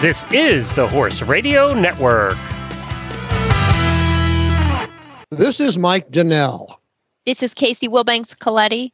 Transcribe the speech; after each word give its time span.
This 0.00 0.24
is 0.32 0.72
the 0.72 0.88
Horse 0.88 1.20
Radio 1.20 1.74
Network. 1.74 2.38
This 5.30 5.60
is 5.60 5.76
Mike 5.76 6.10
Donnell. 6.10 6.80
This 7.26 7.42
is 7.42 7.52
Casey 7.52 7.86
Wilbanks 7.86 8.34
Coletti. 8.34 8.92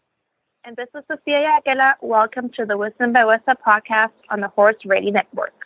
And 0.65 0.75
this 0.75 0.89
is 0.97 1.05
Sophia 1.07 1.59
Aguila. 1.59 1.95
Welcome 2.03 2.51
to 2.57 2.67
the 2.67 2.77
Wisdom 2.77 3.13
by 3.13 3.21
WESA 3.21 3.55
podcast 3.65 4.11
on 4.31 4.41
the 4.41 4.49
Horse 4.49 4.85
Radio 4.85 5.13
Network. 5.13 5.66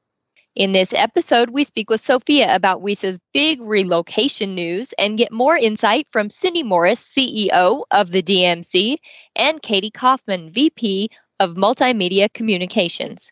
In 0.53 0.73
this 0.73 0.91
episode, 0.91 1.49
we 1.49 1.63
speak 1.63 1.89
with 1.89 2.01
Sophia 2.01 2.53
about 2.53 2.81
WESA's 2.81 3.21
big 3.33 3.61
relocation 3.61 4.53
news 4.53 4.93
and 4.99 5.17
get 5.17 5.31
more 5.31 5.55
insight 5.55 6.09
from 6.09 6.29
Cindy 6.29 6.61
Morris, 6.61 6.99
CEO 7.01 7.83
of 7.89 8.11
the 8.11 8.21
DMC, 8.21 8.97
and 9.33 9.61
Katie 9.61 9.91
Kaufman, 9.91 10.51
VP 10.51 11.09
of 11.39 11.55
Multimedia 11.55 12.31
Communications. 12.33 13.31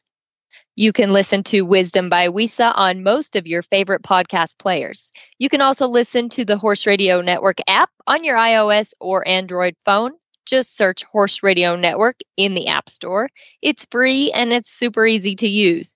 You 0.77 0.93
can 0.93 1.09
listen 1.09 1.43
to 1.43 1.65
Wisdom 1.65 2.07
by 2.07 2.29
WESA 2.29 2.71
on 2.73 3.03
most 3.03 3.35
of 3.35 3.47
your 3.47 3.63
favorite 3.63 4.01
podcast 4.01 4.57
players. 4.57 5.11
You 5.37 5.49
can 5.49 5.59
also 5.59 5.87
listen 5.87 6.29
to 6.29 6.45
the 6.45 6.57
Horse 6.57 6.87
Radio 6.87 7.19
Network 7.19 7.57
app 7.67 7.89
on 8.07 8.23
your 8.23 8.37
iOS 8.37 8.93
or 9.01 9.27
Android 9.27 9.75
phone. 9.83 10.13
Just 10.45 10.77
search 10.77 11.03
Horse 11.03 11.43
Radio 11.43 11.75
Network 11.75 12.15
in 12.37 12.53
the 12.53 12.67
App 12.67 12.87
Store. 12.87 13.27
It's 13.61 13.85
free 13.91 14.31
and 14.31 14.53
it's 14.53 14.71
super 14.71 15.05
easy 15.05 15.35
to 15.35 15.47
use. 15.49 15.93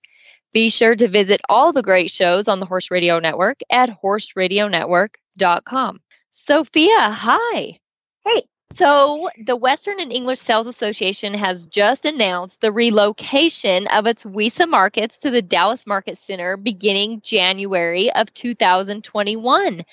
Be 0.54 0.70
sure 0.70 0.94
to 0.94 1.08
visit 1.08 1.40
all 1.48 1.72
the 1.72 1.82
great 1.82 2.12
shows 2.12 2.46
on 2.46 2.60
the 2.60 2.66
Horse 2.66 2.92
Radio 2.92 3.18
Network 3.18 3.58
at 3.68 4.00
horseradionetwork.com. 4.00 6.00
Sophia, 6.30 7.10
hi. 7.10 7.80
Hey. 8.24 8.44
So, 8.72 9.30
the 9.36 9.56
Western 9.56 9.98
and 9.98 10.12
English 10.12 10.38
Sales 10.38 10.68
Association 10.68 11.34
has 11.34 11.66
just 11.66 12.04
announced 12.04 12.60
the 12.60 12.70
relocation 12.70 13.88
of 13.88 14.06
its 14.06 14.22
WESA 14.22 14.68
markets 14.68 15.18
to 15.18 15.30
the 15.30 15.42
Dallas 15.42 15.88
Market 15.88 16.16
Center 16.16 16.56
beginning 16.56 17.20
January 17.22 18.12
of 18.12 18.32
2021. 18.32 19.84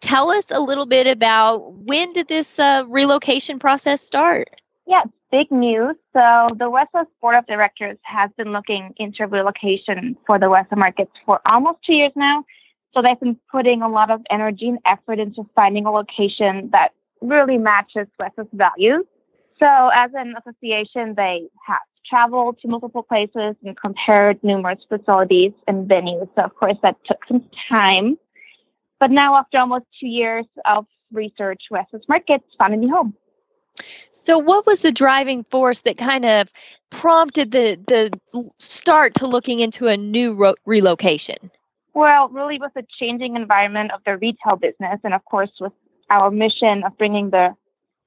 Tell 0.00 0.30
us 0.30 0.46
a 0.50 0.60
little 0.60 0.86
bit 0.86 1.06
about 1.06 1.74
when 1.74 2.12
did 2.12 2.26
this 2.26 2.58
uh, 2.58 2.82
relocation 2.88 3.60
process 3.60 4.02
start? 4.02 4.48
Yeah, 4.88 5.02
big 5.30 5.50
news. 5.50 5.96
So 6.14 6.48
the 6.58 6.64
WESA 6.64 7.04
Board 7.20 7.36
of 7.36 7.46
Directors 7.46 7.98
has 8.04 8.30
been 8.38 8.52
looking 8.52 8.94
into 8.96 9.26
relocation 9.26 10.16
for 10.26 10.38
the 10.38 10.46
WESA 10.46 10.78
markets 10.78 11.10
for 11.26 11.40
almost 11.44 11.80
two 11.84 11.92
years 11.92 12.12
now. 12.16 12.42
So 12.94 13.02
they've 13.02 13.20
been 13.20 13.36
putting 13.52 13.82
a 13.82 13.88
lot 13.88 14.10
of 14.10 14.22
energy 14.30 14.66
and 14.66 14.78
effort 14.86 15.18
into 15.18 15.44
finding 15.54 15.84
a 15.84 15.90
location 15.90 16.70
that 16.72 16.92
really 17.20 17.58
matches 17.58 18.06
WESA's 18.18 18.48
values. 18.54 19.04
So 19.58 19.90
as 19.94 20.10
an 20.14 20.34
association, 20.38 21.12
they 21.18 21.48
have 21.66 21.80
traveled 22.08 22.58
to 22.60 22.68
multiple 22.68 23.02
places 23.02 23.56
and 23.62 23.76
compared 23.78 24.42
numerous 24.42 24.80
facilities 24.88 25.52
and 25.66 25.86
venues. 25.86 26.30
So 26.34 26.44
of 26.44 26.54
course 26.54 26.78
that 26.82 26.96
took 27.04 27.18
some 27.28 27.44
time. 27.68 28.16
But 29.00 29.10
now 29.10 29.36
after 29.36 29.58
almost 29.58 29.84
two 30.00 30.08
years 30.08 30.46
of 30.64 30.86
research, 31.12 31.64
WESA's 31.70 32.08
markets 32.08 32.46
found 32.58 32.72
a 32.72 32.78
new 32.78 32.88
home. 32.88 33.14
So, 34.12 34.38
what 34.38 34.66
was 34.66 34.80
the 34.80 34.92
driving 34.92 35.44
force 35.44 35.82
that 35.82 35.96
kind 35.96 36.24
of 36.24 36.52
prompted 36.90 37.50
the 37.52 37.78
the 37.86 38.50
start 38.58 39.14
to 39.14 39.26
looking 39.26 39.60
into 39.60 39.86
a 39.88 39.96
new 39.96 40.34
ro- 40.34 40.54
relocation? 40.66 41.50
Well, 41.94 42.28
really, 42.28 42.58
with 42.58 42.74
the 42.74 42.84
changing 42.98 43.36
environment 43.36 43.92
of 43.92 44.00
the 44.04 44.16
retail 44.16 44.56
business, 44.56 45.00
and 45.02 45.14
of 45.14 45.24
course, 45.24 45.50
with 45.60 45.72
our 46.10 46.30
mission 46.30 46.84
of 46.84 46.96
bringing 46.98 47.30
the 47.30 47.54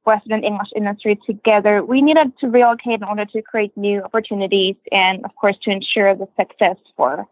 Western 0.05 0.43
English 0.43 0.69
industry 0.75 1.19
together, 1.25 1.83
we 1.83 2.01
needed 2.01 2.37
to 2.39 2.47
relocate 2.47 3.01
in 3.01 3.03
order 3.03 3.25
to 3.25 3.41
create 3.41 3.75
new 3.77 4.01
opportunities 4.01 4.75
and, 4.91 5.23
of 5.25 5.35
course, 5.35 5.55
to 5.63 5.71
ensure 5.71 6.15
the 6.15 6.27
success 6.39 6.77
for 6.95 7.27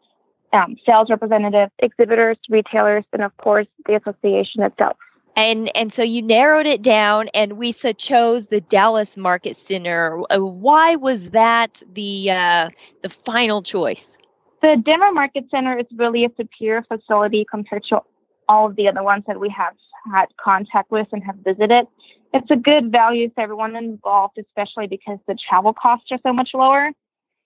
um, 0.53 0.77
sales 0.85 1.09
representatives, 1.09 1.71
exhibitors, 1.79 2.37
retailers, 2.49 3.05
and, 3.13 3.23
of 3.23 3.35
course, 3.37 3.67
the 3.87 3.95
association 3.95 4.61
itself 4.61 4.97
and 5.39 5.75
and 5.75 5.91
so 5.91 6.03
you 6.03 6.21
narrowed 6.21 6.65
it 6.65 6.81
down 6.81 7.29
and 7.33 7.53
WESA 7.53 7.97
chose 7.97 8.47
the 8.47 8.61
dallas 8.61 9.17
market 9.17 9.55
center. 9.55 10.21
Uh, 10.29 10.39
why 10.39 10.95
was 10.95 11.31
that 11.31 11.81
the 11.93 12.31
uh, 12.31 12.69
the 13.01 13.09
final 13.09 13.61
choice? 13.61 14.17
The 14.61 14.81
denver 14.83 15.11
market 15.11 15.45
center 15.49 15.77
is 15.77 15.85
really 15.95 16.25
a 16.25 16.29
superior 16.35 16.83
facility 16.83 17.45
compared 17.49 17.83
to 17.85 18.01
all 18.47 18.67
of 18.67 18.75
the 18.75 18.87
other 18.87 19.03
ones 19.03 19.23
that 19.27 19.39
we 19.39 19.49
have 19.49 19.73
had 20.11 20.25
contact 20.37 20.91
with 20.91 21.07
and 21.11 21.23
have 21.23 21.35
visited. 21.37 21.85
It's 22.33 22.49
a 22.51 22.55
good 22.55 22.91
value 22.91 23.29
for 23.33 23.41
everyone 23.41 23.75
involved 23.75 24.37
especially 24.37 24.87
because 24.87 25.19
the 25.27 25.35
travel 25.35 25.73
costs 25.73 26.11
are 26.11 26.19
so 26.23 26.33
much 26.33 26.51
lower. 26.53 26.91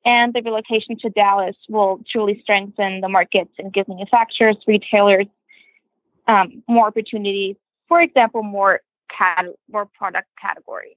And 0.06 0.34
the 0.34 0.42
relocation 0.42 0.98
to 1.00 1.10
dallas 1.10 1.56
will 1.70 2.02
truly 2.10 2.38
strengthen 2.42 3.00
the 3.00 3.08
markets 3.08 3.54
and 3.58 3.72
give 3.72 3.88
manufacturers 3.88 4.58
retailers 4.68 5.28
um, 6.28 6.62
more 6.68 6.88
opportunities 6.88 7.56
for 7.88 8.02
example, 8.02 8.44
more 8.44 8.82
cat 9.16 9.46
more 9.72 9.86
product 9.86 10.28
categories. 10.40 10.96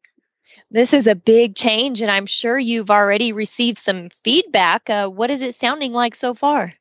This 0.70 0.92
is 0.92 1.06
a 1.06 1.14
big 1.14 1.56
change, 1.56 2.02
and 2.02 2.10
I'm 2.10 2.26
sure 2.26 2.58
you've 2.58 2.90
already 2.90 3.32
received 3.32 3.78
some 3.78 4.10
feedback. 4.22 4.88
Uh, 4.88 5.08
what 5.08 5.30
is 5.30 5.42
it 5.42 5.54
sounding 5.54 5.92
like 5.92 6.14
so 6.14 6.34
far? 6.34 6.72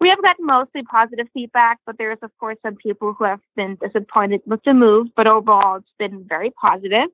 We 0.00 0.08
have 0.08 0.20
gotten 0.20 0.44
mostly 0.44 0.82
positive 0.82 1.28
feedback, 1.32 1.78
but 1.86 1.96
there's, 1.98 2.18
of 2.20 2.36
course, 2.38 2.58
some 2.62 2.74
people 2.74 3.14
who 3.16 3.24
have 3.24 3.40
been 3.54 3.76
disappointed 3.76 4.42
with 4.44 4.60
the 4.64 4.74
move, 4.74 5.06
but 5.16 5.26
overall, 5.26 5.76
it's 5.76 5.88
been 5.98 6.24
very 6.28 6.50
positive. 6.50 7.08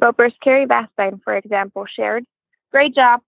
Ropers 0.00 0.34
Carrie 0.42 0.66
Bastine, 0.66 1.20
for 1.24 1.34
example, 1.34 1.86
shared, 1.86 2.24
Great 2.70 2.94
job 2.94 3.20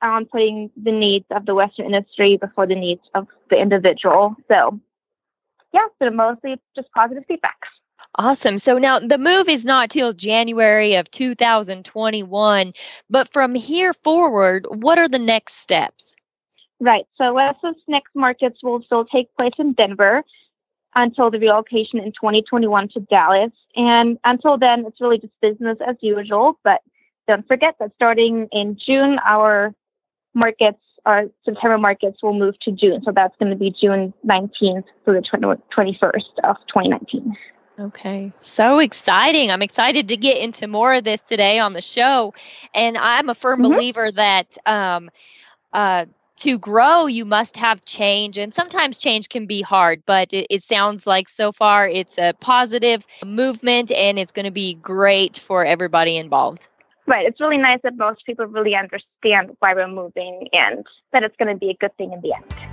on 0.00 0.24
putting 0.24 0.70
the 0.82 0.90
needs 0.90 1.26
of 1.30 1.46
the 1.46 1.54
Western 1.54 1.86
industry 1.86 2.38
before 2.38 2.66
the 2.66 2.74
needs 2.74 3.02
of 3.14 3.28
the 3.50 3.56
individual. 3.56 4.34
So 4.48 4.80
yeah, 5.72 5.86
so 5.98 6.10
mostly 6.10 6.56
just 6.74 6.90
positive 6.92 7.24
feedback. 7.26 7.56
Awesome. 8.16 8.58
So 8.58 8.78
now 8.78 8.98
the 8.98 9.18
move 9.18 9.48
is 9.48 9.64
not 9.64 9.90
till 9.90 10.12
January 10.12 10.96
of 10.96 11.10
2021, 11.10 12.72
but 13.08 13.32
from 13.32 13.54
here 13.54 13.92
forward, 13.92 14.66
what 14.68 14.98
are 14.98 15.08
the 15.08 15.18
next 15.18 15.54
steps? 15.54 16.14
Right. 16.78 17.06
So 17.16 17.32
WESA's 17.32 17.80
next 17.88 18.14
markets 18.14 18.58
will 18.62 18.82
still 18.82 19.04
take 19.04 19.34
place 19.36 19.54
in 19.58 19.72
Denver 19.72 20.24
until 20.94 21.30
the 21.30 21.38
relocation 21.38 22.00
in 22.00 22.12
2021 22.12 22.88
to 22.88 23.00
Dallas. 23.00 23.52
And 23.76 24.18
until 24.24 24.58
then, 24.58 24.84
it's 24.86 25.00
really 25.00 25.18
just 25.18 25.32
business 25.40 25.78
as 25.86 25.96
usual. 26.00 26.58
But 26.64 26.82
don't 27.28 27.46
forget 27.46 27.76
that 27.78 27.92
starting 27.94 28.48
in 28.52 28.76
June, 28.84 29.18
our 29.24 29.74
markets 30.34 30.82
our 31.04 31.24
September 31.44 31.78
markets 31.78 32.22
will 32.22 32.38
move 32.38 32.58
to 32.60 32.72
June. 32.72 33.02
So 33.04 33.12
that's 33.12 33.34
going 33.38 33.50
to 33.50 33.56
be 33.56 33.70
June 33.70 34.14
19th 34.26 34.84
through 35.04 35.20
the 35.20 35.60
21st 35.76 36.38
of 36.44 36.56
2019. 36.68 37.36
Okay, 37.80 38.32
so 38.36 38.78
exciting. 38.78 39.50
I'm 39.50 39.62
excited 39.62 40.08
to 40.08 40.16
get 40.16 40.36
into 40.38 40.68
more 40.68 40.94
of 40.94 41.04
this 41.04 41.20
today 41.20 41.58
on 41.58 41.72
the 41.72 41.80
show. 41.80 42.34
And 42.74 42.96
I'm 42.98 43.28
a 43.28 43.34
firm 43.34 43.62
mm-hmm. 43.62 43.72
believer 43.72 44.12
that 44.12 44.56
um, 44.66 45.10
uh, 45.72 46.04
to 46.36 46.58
grow, 46.58 47.06
you 47.06 47.24
must 47.24 47.56
have 47.56 47.84
change. 47.84 48.38
And 48.38 48.52
sometimes 48.52 48.98
change 48.98 49.28
can 49.28 49.46
be 49.46 49.62
hard, 49.62 50.02
but 50.06 50.32
it, 50.32 50.46
it 50.50 50.62
sounds 50.62 51.06
like 51.06 51.28
so 51.28 51.52
far 51.52 51.88
it's 51.88 52.18
a 52.18 52.34
positive 52.40 53.06
movement 53.24 53.90
and 53.90 54.18
it's 54.18 54.32
going 54.32 54.46
to 54.46 54.52
be 54.52 54.74
great 54.74 55.38
for 55.38 55.64
everybody 55.64 56.16
involved. 56.16 56.68
Right. 57.06 57.26
It's 57.26 57.40
really 57.40 57.58
nice 57.58 57.80
that 57.82 57.96
most 57.96 58.24
people 58.24 58.46
really 58.46 58.76
understand 58.76 59.56
why 59.58 59.74
we're 59.74 59.88
moving 59.88 60.48
and 60.52 60.86
that 61.12 61.24
it's 61.24 61.36
going 61.36 61.52
to 61.52 61.58
be 61.58 61.70
a 61.70 61.74
good 61.74 61.96
thing 61.96 62.12
in 62.12 62.20
the 62.20 62.32
end. 62.34 62.71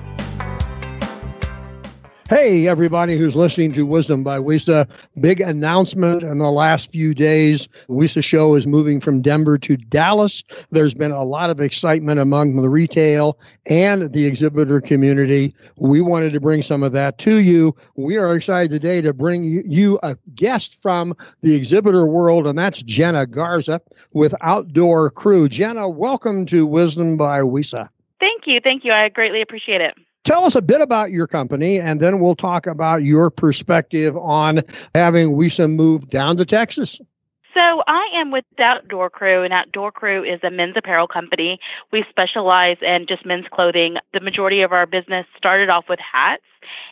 Hey, 2.29 2.67
everybody 2.67 3.17
who's 3.17 3.35
listening 3.35 3.71
to 3.71 3.87
Wisdom 3.87 4.23
by 4.23 4.37
WESA. 4.37 4.87
Big 5.19 5.41
announcement 5.41 6.21
in 6.21 6.37
the 6.37 6.51
last 6.51 6.91
few 6.91 7.15
days. 7.15 7.67
WESA 7.87 8.23
show 8.23 8.53
is 8.53 8.67
moving 8.67 8.99
from 8.99 9.19
Denver 9.19 9.57
to 9.57 9.75
Dallas. 9.75 10.43
There's 10.69 10.93
been 10.93 11.09
a 11.09 11.23
lot 11.23 11.49
of 11.49 11.59
excitement 11.59 12.19
among 12.19 12.55
the 12.55 12.69
retail 12.69 13.39
and 13.65 14.13
the 14.13 14.27
exhibitor 14.27 14.79
community. 14.79 15.55
We 15.77 16.01
wanted 16.01 16.33
to 16.33 16.39
bring 16.39 16.61
some 16.61 16.83
of 16.83 16.91
that 16.91 17.17
to 17.17 17.37
you. 17.37 17.75
We 17.95 18.17
are 18.17 18.35
excited 18.35 18.69
today 18.69 19.01
to 19.01 19.11
bring 19.11 19.43
you 19.43 19.97
a 20.03 20.15
guest 20.35 20.79
from 20.79 21.17
the 21.41 21.55
exhibitor 21.55 22.05
world, 22.05 22.45
and 22.45 22.59
that's 22.59 22.83
Jenna 22.83 23.25
Garza 23.25 23.81
with 24.13 24.35
Outdoor 24.41 25.09
Crew. 25.09 25.49
Jenna, 25.49 25.89
welcome 25.89 26.45
to 26.45 26.67
Wisdom 26.67 27.17
by 27.17 27.39
WESA. 27.39 27.89
Thank 28.19 28.43
you. 28.45 28.59
Thank 28.63 28.85
you. 28.85 28.91
I 28.91 29.09
greatly 29.09 29.41
appreciate 29.41 29.81
it. 29.81 29.95
Tell 30.23 30.45
us 30.45 30.55
a 30.55 30.61
bit 30.61 30.81
about 30.81 31.11
your 31.11 31.27
company, 31.27 31.79
and 31.79 31.99
then 31.99 32.19
we'll 32.19 32.35
talk 32.35 32.67
about 32.67 33.03
your 33.03 33.29
perspective 33.29 34.17
on 34.17 34.61
having 34.93 35.29
WESA 35.29 35.71
move 35.71 36.09
down 36.09 36.37
to 36.37 36.45
Texas. 36.45 36.99
So 37.53 37.83
I 37.87 38.07
am 38.13 38.31
with 38.31 38.45
Outdoor 38.59 39.09
Crew, 39.09 39.43
and 39.43 39.51
Outdoor 39.53 39.91
Crew 39.91 40.23
is 40.23 40.39
a 40.43 40.51
men's 40.51 40.75
apparel 40.77 41.07
company. 41.07 41.59
We 41.91 42.05
specialize 42.09 42.77
in 42.81 43.07
just 43.07 43.25
men's 43.25 43.47
clothing. 43.51 43.97
The 44.13 44.19
majority 44.19 44.61
of 44.61 44.71
our 44.71 44.85
business 44.85 45.25
started 45.35 45.69
off 45.69 45.89
with 45.89 45.99
hats, 45.99 46.43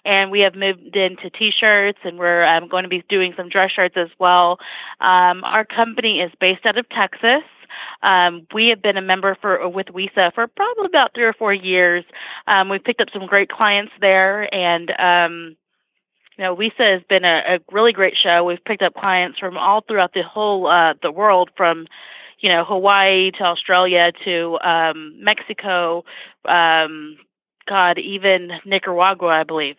and 0.04 0.32
we 0.32 0.40
have 0.40 0.56
moved 0.56 0.96
into 0.96 1.30
t-shirts, 1.30 2.00
and 2.04 2.18
we're 2.18 2.44
um, 2.44 2.68
going 2.68 2.84
to 2.84 2.90
be 2.90 3.04
doing 3.08 3.34
some 3.38 3.50
dress 3.50 3.72
shirts 3.72 3.96
as 3.98 4.10
well. 4.20 4.58
Um, 5.00 5.44
our 5.44 5.64
company 5.64 6.22
is 6.22 6.32
based 6.40 6.66
out 6.66 6.78
of 6.78 6.90
Texas. 6.90 7.44
Um, 8.04 8.48
we 8.54 8.68
have 8.68 8.82
been 8.82 8.98
a 8.98 9.02
member 9.02 9.36
for 9.42 9.68
with 9.70 9.88
WESA 9.88 10.34
for 10.34 10.48
probably 10.48 10.86
about 10.86 11.14
three 11.14 11.24
or 11.24 11.34
four 11.34 11.54
years. 11.54 12.04
Um, 12.48 12.70
we've 12.70 12.84
picked 12.84 13.02
up 13.02 13.10
some 13.12 13.26
great 13.26 13.50
clients 13.50 13.92
there, 14.02 14.54
and 14.54 14.92
um, 15.00 15.56
you 16.38 16.44
know, 16.44 16.56
WESA 16.56 16.94
has 16.94 17.02
been 17.10 17.26
a, 17.26 17.44
a, 17.48 17.60
really 17.72 17.92
great 17.92 18.16
show. 18.16 18.44
We've 18.44 18.64
picked 18.64 18.84
up 18.84 18.94
clients 18.94 19.40
from 19.40 19.58
all 19.58 19.82
throughout 19.82 20.14
the 20.14 20.24
whole 20.24 20.68
uh, 20.68 20.94
the 21.02 21.12
world, 21.12 21.50
from 21.58 21.88
you 22.40 22.50
know 22.50 22.64
Hawaii 22.64 23.32
to 23.32 23.44
Australia 23.44 24.12
to 24.24 24.60
um, 24.64 25.16
Mexico. 25.20 26.06
Um, 26.46 27.18
God, 27.68 27.98
even 27.98 28.54
Nicaragua, 28.66 29.28
I 29.28 29.44
believe. 29.44 29.76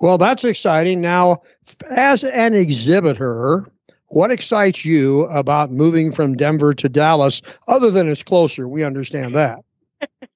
Well, 0.00 0.16
that's 0.16 0.44
exciting. 0.44 1.00
Now, 1.00 1.42
as 1.90 2.24
an 2.24 2.54
exhibitor, 2.54 3.70
what 4.10 4.30
excites 4.30 4.84
you 4.84 5.22
about 5.26 5.70
moving 5.70 6.12
from 6.12 6.36
Denver 6.36 6.74
to 6.74 6.88
Dallas, 6.88 7.42
other 7.68 7.90
than 7.90 8.08
it's 8.08 8.22
closer? 8.22 8.68
We 8.68 8.84
understand 8.84 9.34
that. 9.36 9.60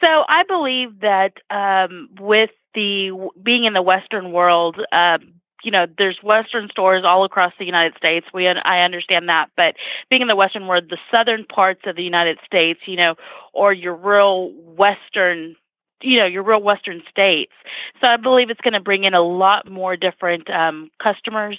so 0.00 0.24
I 0.28 0.42
believe 0.48 1.00
that 1.00 1.34
um, 1.50 2.08
with 2.18 2.50
the 2.74 3.30
being 3.42 3.64
in 3.64 3.74
the 3.74 3.82
Western 3.82 4.32
world, 4.32 4.80
uh, 4.92 5.18
you 5.62 5.70
know, 5.70 5.86
there's 5.98 6.22
Western 6.22 6.68
stores 6.70 7.04
all 7.04 7.24
across 7.24 7.52
the 7.58 7.64
United 7.64 7.96
States. 7.96 8.26
We 8.32 8.48
I 8.48 8.80
understand 8.82 9.28
that, 9.28 9.50
but 9.56 9.76
being 10.08 10.22
in 10.22 10.28
the 10.28 10.36
Western 10.36 10.66
world, 10.66 10.84
the 10.88 10.98
southern 11.10 11.44
parts 11.44 11.82
of 11.84 11.96
the 11.96 12.02
United 12.02 12.38
States, 12.46 12.80
you 12.86 12.96
know, 12.96 13.16
or 13.52 13.72
your 13.72 13.94
real 13.94 14.52
Western 14.52 15.56
you 16.02 16.18
know 16.18 16.26
your 16.26 16.42
real 16.42 16.62
western 16.62 17.02
states. 17.08 17.52
So 18.00 18.08
i 18.08 18.16
believe 18.16 18.50
it's 18.50 18.60
going 18.60 18.74
to 18.74 18.80
bring 18.80 19.04
in 19.04 19.14
a 19.14 19.20
lot 19.20 19.70
more 19.70 19.96
different 19.96 20.48
um, 20.50 20.90
customers. 21.02 21.58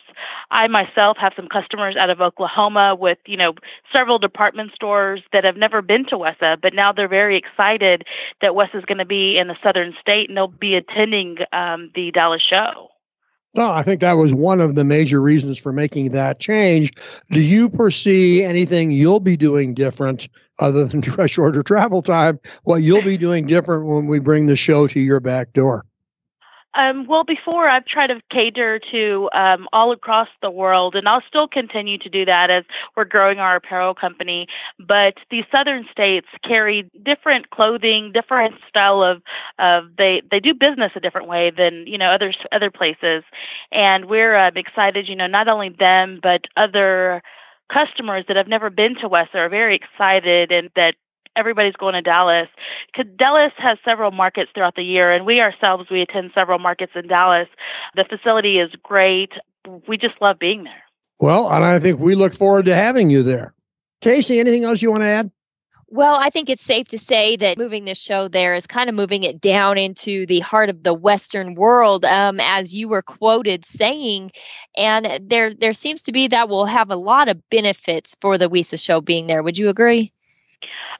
I 0.52 0.68
myself 0.68 1.18
have 1.18 1.34
some 1.36 1.48
customers 1.48 1.96
out 1.96 2.10
of 2.10 2.22
oklahoma 2.22 2.96
with 2.96 3.18
you 3.26 3.38
know 3.38 3.54
several 3.92 4.20
department 4.20 4.72
stores 4.74 5.22
that 5.34 5.44
have 5.44 5.58
never 5.58 5.82
been 5.82 6.06
to 6.06 6.18
wesa 6.18 6.60
but 6.60 6.74
now 6.74 6.92
they're 6.92 7.08
very 7.08 7.38
excited 7.38 8.04
that 8.42 8.52
wesa 8.52 8.76
is 8.76 8.86
going 8.86 8.98
to 8.98 9.06
be 9.06 9.38
in 9.38 9.48
the 9.48 9.58
southern 9.64 9.94
state 10.00 10.30
and 10.30 10.38
they'll 10.38 10.48
be 10.48 10.76
attending 10.76 11.38
um, 11.54 11.92
the 11.96 12.12
dallas 12.12 12.42
show 12.42 12.90
no, 13.58 13.72
I 13.72 13.82
think 13.82 14.02
that 14.02 14.14
was 14.14 14.34
one 14.34 14.62
of 14.62 14.76
the 14.76 14.84
major 14.84 15.22
reasons 15.22 15.58
for 15.58 15.74
making 15.74 16.10
that 16.10 16.40
change. 16.40 16.94
Do 17.32 17.42
you 17.42 17.70
foresee 17.70 18.44
anything 18.44 18.92
you'll 18.92 19.20
be 19.20 19.36
doing 19.36 19.74
different 19.74 20.30
other 20.60 20.86
than 20.86 21.02
shorter 21.28 21.64
travel 21.64 22.02
time? 22.02 22.40
What 22.64 22.84
you'll 22.84 23.02
be 23.02 23.18
doing 23.18 23.48
different 23.48 23.88
when 23.88 24.06
we 24.06 24.20
bring 24.20 24.46
the 24.46 24.56
show 24.56 24.88
to 24.88 25.00
your 25.00 25.20
back 25.20 25.54
door? 25.54 25.86
Um, 26.78 27.08
well, 27.08 27.24
before 27.24 27.68
I've 27.68 27.86
tried 27.86 28.08
to 28.08 28.22
cater 28.30 28.80
to 28.92 29.30
um, 29.34 29.68
all 29.74 29.92
across 29.92 30.28
the 30.44 30.52
world, 30.52 30.96
and 30.96 31.10
I'll 31.10 31.24
still 31.28 31.48
continue 31.48 31.98
to 31.98 32.08
do 32.08 32.24
that 32.26 32.52
as 32.52 32.66
we're 32.96 33.04
growing 33.04 33.40
our 33.40 33.56
apparel 33.56 33.96
company. 33.96 34.48
But 34.80 35.16
the 35.32 35.44
southern 35.52 35.88
states 35.92 36.28
carry 36.44 36.88
different 37.02 37.50
clothing, 37.50 38.12
different 38.12 38.56
style 38.70 39.02
of 39.02 39.24
of 39.58 39.86
they 39.98 40.22
they 40.30 40.40
do 40.40 40.54
business 40.54 40.92
a 40.96 41.00
different 41.00 41.28
way 41.28 41.50
than 41.50 41.88
you 41.88 41.98
know 41.98 42.12
other 42.12 42.32
other 42.52 42.70
places, 42.70 43.24
and 43.72 44.06
we're 44.06 44.36
uh, 44.36 44.52
excited. 44.56 45.10
You 45.10 45.16
know, 45.16 45.28
not 45.28 45.48
only 45.48 45.70
them 45.70 46.20
but 46.22 46.46
other 46.58 47.24
customers 47.74 48.24
that 48.28 48.38
have 48.38 48.48
never 48.48 48.70
been 48.70 48.96
to 48.96 49.10
WESA 49.10 49.50
very 49.50 49.76
excited 49.76 50.52
and 50.52 50.70
that 50.76 50.96
everybody's 51.38 51.76
going 51.76 51.94
to 51.94 52.02
Dallas. 52.02 52.50
Because 52.92 53.12
Dallas 53.18 53.54
has 53.58 53.78
several 53.86 54.12
markets 54.12 54.52
throughout 54.54 54.76
the 54.76 54.84
year, 54.84 55.14
and 55.14 55.26
we 55.26 55.40
ourselves 55.40 55.90
we 55.90 56.02
attend 56.02 56.32
several 56.34 56.60
markets 56.60 56.94
in 56.96 57.08
Dallas. 57.08 57.48
The 57.96 58.04
facility 58.04 58.60
is 58.60 58.72
great. 58.84 59.32
We 59.88 59.98
just 59.98 60.16
love 60.22 60.40
being 60.40 60.64
there. 60.64 60.84
Well, 61.20 61.52
and 61.52 61.64
I 61.64 61.80
think 61.80 62.00
we 62.00 62.16
look 62.16 62.34
forward 62.34 62.66
to 62.66 62.76
having 62.76 63.10
you 63.10 63.24
there. 63.24 63.54
Casey, 64.02 64.40
anything 64.40 64.64
else 64.64 64.82
you 64.82 64.92
want 64.92 65.04
to 65.04 65.08
add? 65.08 65.32
Well, 65.90 66.18
I 66.20 66.32
think 66.32 66.50
it's 66.50 66.62
safe 66.62 66.90
to 66.90 67.00
say 67.00 67.38
that 67.38 67.58
moving 67.58 67.86
this 67.86 68.02
show 68.02 68.28
there 68.28 68.56
is 68.56 68.68
kind 68.68 68.90
of 68.90 68.96
moving 68.96 69.24
it 69.24 69.40
down 69.40 69.78
into 69.78 70.26
the 70.26 70.42
heart 70.42 70.70
of 70.70 70.84
the 70.84 70.94
Western 70.94 71.56
world, 71.56 72.04
um, 72.04 72.42
as 72.42 72.76
you 72.76 72.90
were 72.90 73.02
quoted 73.02 73.64
saying, 73.66 74.32
and 74.76 75.30
there 75.30 75.54
there 75.54 75.72
seems 75.72 76.02
to 76.04 76.12
be 76.12 76.28
that 76.28 76.50
will 76.50 76.66
have 76.66 76.92
a 76.92 76.98
lot 76.98 77.30
of 77.30 77.50
benefits 77.50 78.18
for 78.20 78.38
the 78.38 78.50
WESA 78.50 78.84
show 78.84 79.00
being 79.00 79.28
there. 79.28 79.42
Would 79.42 79.58
you 79.58 79.70
agree? 79.70 80.12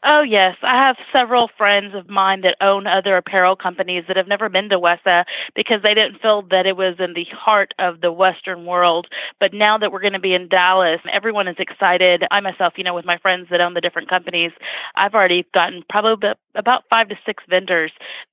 Oh, 0.04 0.22
yes. 0.22 0.56
I 0.62 0.76
have 0.76 0.98
several 1.12 1.50
friends 1.58 1.96
of 1.96 2.10
mine 2.10 2.42
that 2.42 2.56
own 2.62 2.86
other 2.86 3.18
apparel 3.18 3.56
companies 3.56 4.04
that 4.08 4.16
have 4.16 4.28
never 4.28 4.48
been 4.50 4.70
to 4.70 4.80
WESA 4.80 5.26
because 5.56 5.82
they 5.82 5.94
didn't 5.94 6.22
feel 6.22 6.44
that 6.44 6.66
it 6.66 6.78
was 6.78 6.96
in 7.00 7.14
the 7.14 7.26
heart 7.26 7.74
of 7.80 8.02
the 8.02 8.12
Western 8.12 8.66
world. 8.66 9.08
But 9.40 9.54
now 9.54 9.78
that 9.78 9.92
we're 9.92 10.02
going 10.02 10.14
to 10.14 10.20
be 10.20 10.34
in 10.34 10.48
Dallas, 10.48 11.02
everyone 11.12 11.48
is 11.48 11.56
excited. 11.58 12.26
I 12.30 12.40
myself, 12.42 12.74
you 12.78 12.84
know, 12.84 12.94
with 12.94 13.06
my 13.06 13.18
friends 13.18 13.48
that 13.50 13.60
own 13.60 13.74
the 13.74 13.82
different 13.82 14.10
companies, 14.10 14.52
I've 14.96 15.16
already 15.16 15.46
gotten 15.54 15.84
probably 15.90 16.30
about 16.56 16.84
five 16.90 17.10
to 17.10 17.16
six 17.26 17.44
vendors 17.50 17.92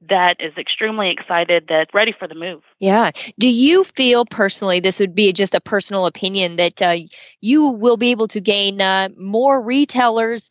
that 0.08 0.36
is 0.40 0.52
extremely 0.56 1.10
excited 1.10 1.66
that 1.68 1.88
ready 1.94 2.12
for 2.12 2.28
the 2.28 2.34
move. 2.34 2.62
Yeah. 2.78 3.10
Do 3.38 3.48
you 3.48 3.84
feel 3.84 4.26
personally, 4.26 4.80
this 4.80 5.00
would 5.00 5.14
be 5.14 5.32
just 5.32 5.54
a 5.54 5.60
personal 5.60 6.06
opinion, 6.06 6.56
that 6.56 6.82
uh, 6.82 6.96
you 7.40 7.68
will 7.68 7.96
be 7.96 8.10
able 8.10 8.28
to 8.28 8.40
gain 8.40 8.80
uh, 8.80 9.08
more 9.16 9.60
retailers 9.60 10.50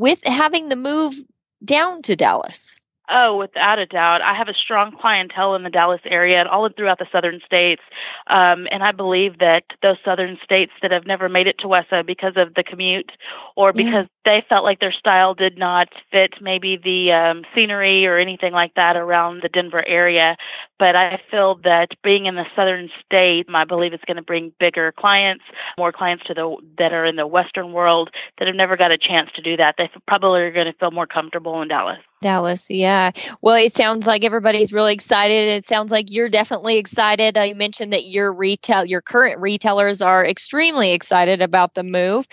with 0.00 0.24
having 0.24 0.70
the 0.70 0.76
move 0.76 1.14
down 1.62 2.00
to 2.02 2.16
Dallas? 2.16 2.74
Oh, 3.12 3.36
without 3.36 3.78
a 3.78 3.86
doubt. 3.86 4.22
I 4.22 4.34
have 4.34 4.48
a 4.48 4.54
strong 4.54 4.96
clientele 4.98 5.56
in 5.56 5.64
the 5.64 5.68
Dallas 5.68 6.00
area 6.04 6.38
and 6.38 6.48
all 6.48 6.68
throughout 6.70 7.00
the 7.00 7.08
southern 7.12 7.40
states. 7.44 7.82
Um, 8.28 8.66
and 8.70 8.82
I 8.82 8.92
believe 8.92 9.40
that 9.40 9.64
those 9.82 9.96
southern 10.04 10.38
states 10.42 10.72
that 10.80 10.92
have 10.92 11.06
never 11.06 11.28
made 11.28 11.48
it 11.48 11.58
to 11.58 11.66
WESA 11.66 12.06
because 12.06 12.34
of 12.36 12.54
the 12.54 12.62
commute 12.62 13.12
or 13.56 13.72
because 13.72 14.06
yeah. 14.06 14.19
They 14.24 14.44
felt 14.48 14.64
like 14.64 14.80
their 14.80 14.92
style 14.92 15.34
did 15.34 15.56
not 15.56 15.88
fit 16.10 16.34
maybe 16.40 16.76
the 16.76 17.12
um, 17.12 17.44
scenery 17.54 18.06
or 18.06 18.18
anything 18.18 18.52
like 18.52 18.74
that 18.74 18.96
around 18.96 19.42
the 19.42 19.48
Denver 19.48 19.86
area. 19.86 20.36
But 20.78 20.96
I 20.96 21.20
feel 21.30 21.56
that 21.64 21.90
being 22.02 22.26
in 22.26 22.34
the 22.34 22.46
southern 22.54 22.90
state, 23.04 23.46
I 23.52 23.64
believe 23.64 23.92
it's 23.92 24.04
going 24.04 24.16
to 24.16 24.22
bring 24.22 24.52
bigger 24.58 24.92
clients, 24.92 25.44
more 25.78 25.92
clients 25.92 26.24
to 26.26 26.34
the 26.34 26.56
that 26.78 26.92
are 26.92 27.04
in 27.04 27.16
the 27.16 27.26
western 27.26 27.72
world 27.72 28.10
that 28.38 28.46
have 28.46 28.56
never 28.56 28.76
got 28.76 28.90
a 28.90 28.98
chance 28.98 29.30
to 29.34 29.42
do 29.42 29.56
that. 29.56 29.76
They 29.78 29.90
probably 30.06 30.40
are 30.42 30.52
going 30.52 30.66
to 30.66 30.72
feel 30.74 30.90
more 30.90 31.06
comfortable 31.06 31.60
in 31.62 31.68
Dallas. 31.68 31.98
Dallas, 32.22 32.68
yeah. 32.68 33.12
Well, 33.40 33.56
it 33.56 33.74
sounds 33.74 34.06
like 34.06 34.24
everybody's 34.24 34.74
really 34.74 34.92
excited. 34.92 35.48
It 35.48 35.66
sounds 35.66 35.90
like 35.90 36.10
you're 36.10 36.28
definitely 36.28 36.76
excited. 36.76 37.38
Uh, 37.38 37.42
you 37.42 37.54
mentioned 37.54 37.94
that 37.94 38.04
your 38.04 38.30
retail, 38.30 38.84
your 38.84 39.00
current 39.00 39.40
retailers 39.40 40.02
are 40.02 40.26
extremely 40.26 40.92
excited 40.92 41.40
about 41.40 41.74
the 41.74 41.82
move, 41.82 42.28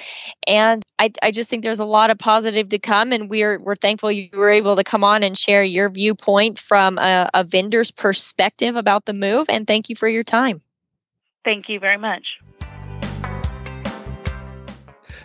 and 0.46 0.84
I, 1.00 1.12
I 1.22 1.32
just 1.32 1.50
think 1.50 1.64
there's 1.64 1.80
a 1.80 1.86
lot 1.88 2.10
of 2.10 2.18
positive 2.18 2.70
to 2.70 2.80
come. 2.80 3.12
And 3.12 3.30
we're 3.30 3.60
we're 3.60 3.76
thankful 3.76 4.12
you 4.12 4.30
were 4.34 4.50
able 4.50 4.76
to 4.76 4.84
come 4.84 5.04
on 5.04 5.24
and 5.24 5.38
share 5.38 5.64
your 5.64 5.90
viewpoint 5.90 6.60
from 6.60 6.98
a, 6.98 7.30
a 7.34 7.44
vendor's 7.44 7.92
perspective 7.92 8.76
about 8.76 9.06
the 9.06 9.14
move. 9.14 9.48
And 9.50 9.66
thank 9.66 9.90
you 9.90 9.96
for 9.96 10.08
your 10.08 10.24
time. 10.24 10.62
Thank 11.44 11.70
you 11.70 11.80
very 11.80 11.98
much. 11.98 12.26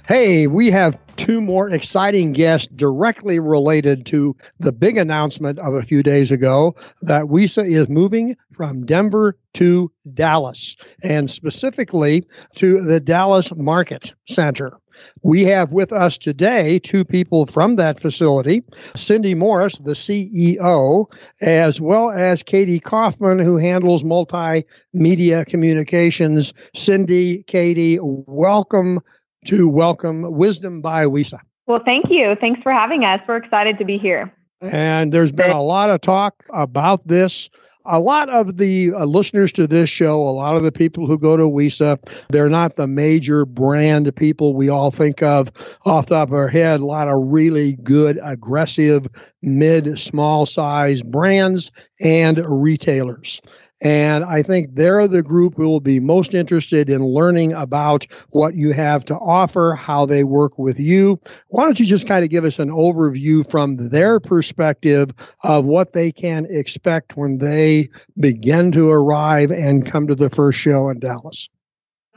Hey, 0.08 0.48
we 0.48 0.68
have 0.72 0.98
two 1.14 1.40
more 1.40 1.70
exciting 1.70 2.32
guests 2.32 2.66
directly 2.74 3.38
related 3.38 4.04
to 4.06 4.36
the 4.58 4.72
big 4.72 4.96
announcement 4.98 5.60
of 5.60 5.74
a 5.74 5.82
few 5.82 6.02
days 6.02 6.32
ago 6.32 6.74
that 7.02 7.26
WESA 7.26 7.70
is 7.70 7.88
moving 7.88 8.36
from 8.52 8.84
Denver 8.84 9.38
to 9.54 9.92
Dallas, 10.12 10.74
and 11.04 11.30
specifically 11.30 12.26
to 12.56 12.82
the 12.82 12.98
Dallas 12.98 13.54
Market 13.54 14.12
Center. 14.26 14.76
We 15.22 15.44
have 15.44 15.70
with 15.70 15.92
us 15.92 16.18
today 16.18 16.80
two 16.80 17.04
people 17.04 17.46
from 17.46 17.76
that 17.76 18.00
facility 18.00 18.64
Cindy 18.96 19.34
Morris, 19.34 19.78
the 19.78 19.92
CEO, 19.92 21.06
as 21.40 21.80
well 21.80 22.10
as 22.10 22.42
Katie 22.42 22.80
Kaufman, 22.80 23.38
who 23.38 23.56
handles 23.56 24.02
multimedia 24.02 25.46
communications. 25.46 26.52
Cindy, 26.74 27.44
Katie, 27.44 27.98
welcome 28.02 28.98
to 29.46 29.68
Welcome 29.68 30.32
Wisdom 30.32 30.80
by 30.80 31.04
WESA. 31.06 31.38
Well, 31.66 31.80
thank 31.84 32.06
you. 32.10 32.36
Thanks 32.40 32.60
for 32.62 32.72
having 32.72 33.04
us. 33.04 33.20
We're 33.26 33.36
excited 33.36 33.78
to 33.78 33.84
be 33.84 33.98
here. 33.98 34.32
And 34.60 35.12
there's 35.12 35.32
been 35.32 35.50
a 35.50 35.62
lot 35.62 35.90
of 35.90 36.00
talk 36.00 36.44
about 36.52 37.06
this 37.06 37.48
a 37.84 37.98
lot 37.98 38.28
of 38.28 38.56
the 38.56 38.92
uh, 38.92 39.04
listeners 39.04 39.52
to 39.52 39.66
this 39.66 39.90
show, 39.90 40.20
a 40.28 40.30
lot 40.30 40.56
of 40.56 40.62
the 40.62 40.72
people 40.72 41.06
who 41.06 41.18
go 41.18 41.36
to 41.36 41.44
WESA, 41.44 41.98
they're 42.28 42.48
not 42.48 42.76
the 42.76 42.86
major 42.86 43.44
brand 43.44 44.14
people 44.16 44.54
we 44.54 44.68
all 44.68 44.90
think 44.90 45.22
of 45.22 45.50
off 45.84 46.06
the 46.06 46.14
top 46.14 46.28
of 46.28 46.34
our 46.34 46.48
head. 46.48 46.80
A 46.80 46.84
lot 46.84 47.08
of 47.08 47.14
really 47.18 47.76
good, 47.82 48.18
aggressive, 48.22 49.06
mid, 49.42 49.98
small 49.98 50.46
size 50.46 51.02
brands 51.02 51.70
and 52.00 52.38
retailers. 52.46 53.40
And 53.82 54.24
I 54.24 54.42
think 54.42 54.74
they're 54.74 55.08
the 55.08 55.22
group 55.22 55.56
who 55.56 55.68
will 55.68 55.80
be 55.80 55.98
most 55.98 56.34
interested 56.34 56.88
in 56.88 57.04
learning 57.04 57.52
about 57.52 58.06
what 58.30 58.54
you 58.54 58.72
have 58.72 59.04
to 59.06 59.14
offer, 59.16 59.74
how 59.74 60.06
they 60.06 60.22
work 60.22 60.56
with 60.56 60.78
you. 60.78 61.20
Why 61.48 61.64
don't 61.64 61.80
you 61.80 61.86
just 61.86 62.06
kind 62.06 62.24
of 62.24 62.30
give 62.30 62.44
us 62.44 62.60
an 62.60 62.70
overview 62.70 63.48
from 63.48 63.88
their 63.88 64.20
perspective 64.20 65.10
of 65.42 65.64
what 65.64 65.92
they 65.92 66.12
can 66.12 66.46
expect 66.48 67.16
when 67.16 67.38
they 67.38 67.88
begin 68.18 68.70
to 68.72 68.90
arrive 68.90 69.50
and 69.50 69.84
come 69.84 70.06
to 70.06 70.14
the 70.14 70.30
first 70.30 70.58
show 70.58 70.88
in 70.88 71.00
Dallas? 71.00 71.48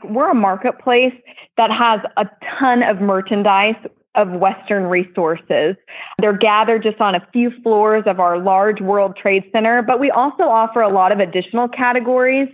We're 0.04 0.30
a 0.30 0.34
marketplace 0.34 1.14
that 1.56 1.72
has 1.72 2.00
a 2.16 2.26
ton 2.58 2.84
of 2.84 3.00
merchandise 3.00 3.74
of 4.16 4.30
Western 4.30 4.84
resources. 4.84 5.76
They're 6.18 6.36
gathered 6.36 6.82
just 6.82 7.00
on 7.00 7.14
a 7.14 7.26
few 7.32 7.50
floors 7.62 8.04
of 8.06 8.18
our 8.20 8.38
large 8.38 8.80
World 8.80 9.16
Trade 9.20 9.44
Center, 9.52 9.82
but 9.82 10.00
we 10.00 10.10
also 10.10 10.44
offer 10.44 10.80
a 10.80 10.92
lot 10.92 11.12
of 11.12 11.20
additional 11.20 11.68
categories 11.68 12.48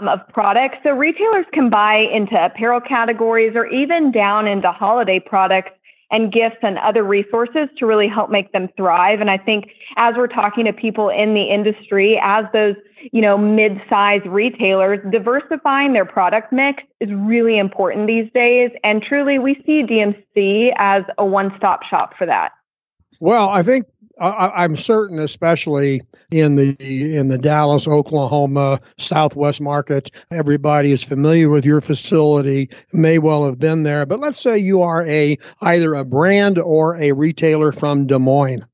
um, 0.00 0.08
of 0.08 0.20
products. 0.32 0.78
So 0.82 0.90
retailers 0.90 1.46
can 1.52 1.70
buy 1.70 1.96
into 1.96 2.34
apparel 2.42 2.80
categories 2.80 3.52
or 3.54 3.66
even 3.66 4.12
down 4.12 4.46
into 4.46 4.70
holiday 4.70 5.20
products 5.20 5.70
and 6.10 6.32
gifts 6.32 6.56
and 6.62 6.78
other 6.78 7.02
resources 7.02 7.68
to 7.76 7.86
really 7.86 8.08
help 8.08 8.30
make 8.30 8.52
them 8.52 8.68
thrive. 8.76 9.20
And 9.20 9.30
I 9.30 9.38
think 9.38 9.70
as 9.96 10.14
we're 10.16 10.26
talking 10.26 10.64
to 10.64 10.72
people 10.72 11.10
in 11.10 11.34
the 11.34 11.44
industry, 11.44 12.18
as 12.22 12.46
those, 12.52 12.76
you 13.12 13.20
know, 13.20 13.36
mid-sized 13.36 14.26
retailers, 14.26 15.00
diversifying 15.12 15.92
their 15.92 16.06
product 16.06 16.52
mix 16.52 16.82
is 17.00 17.10
really 17.12 17.58
important 17.58 18.06
these 18.06 18.30
days. 18.32 18.70
And 18.82 19.02
truly 19.02 19.38
we 19.38 19.54
see 19.66 19.82
DMC 19.82 20.72
as 20.78 21.04
a 21.18 21.26
one-stop 21.26 21.82
shop 21.84 22.14
for 22.16 22.26
that. 22.26 22.52
Well, 23.20 23.48
I 23.48 23.62
think 23.62 23.84
I, 24.20 24.64
am 24.64 24.76
certain, 24.76 25.18
especially 25.18 26.02
in 26.30 26.56
the 26.56 26.76
in 27.16 27.28
the 27.28 27.38
Dallas, 27.38 27.86
Oklahoma 27.86 28.80
Southwest 28.98 29.60
market, 29.60 30.10
everybody 30.30 30.92
is 30.92 31.02
familiar 31.02 31.48
with 31.48 31.64
your 31.64 31.80
facility, 31.80 32.68
may 32.92 33.18
well 33.18 33.44
have 33.44 33.58
been 33.58 33.84
there. 33.84 34.04
But 34.06 34.20
let's 34.20 34.40
say 34.40 34.58
you 34.58 34.82
are 34.82 35.06
a 35.06 35.38
either 35.62 35.94
a 35.94 36.04
brand 36.04 36.58
or 36.58 36.96
a 36.96 37.12
retailer 37.12 37.72
from 37.72 38.06
Des 38.06 38.18
Moines 38.18 38.64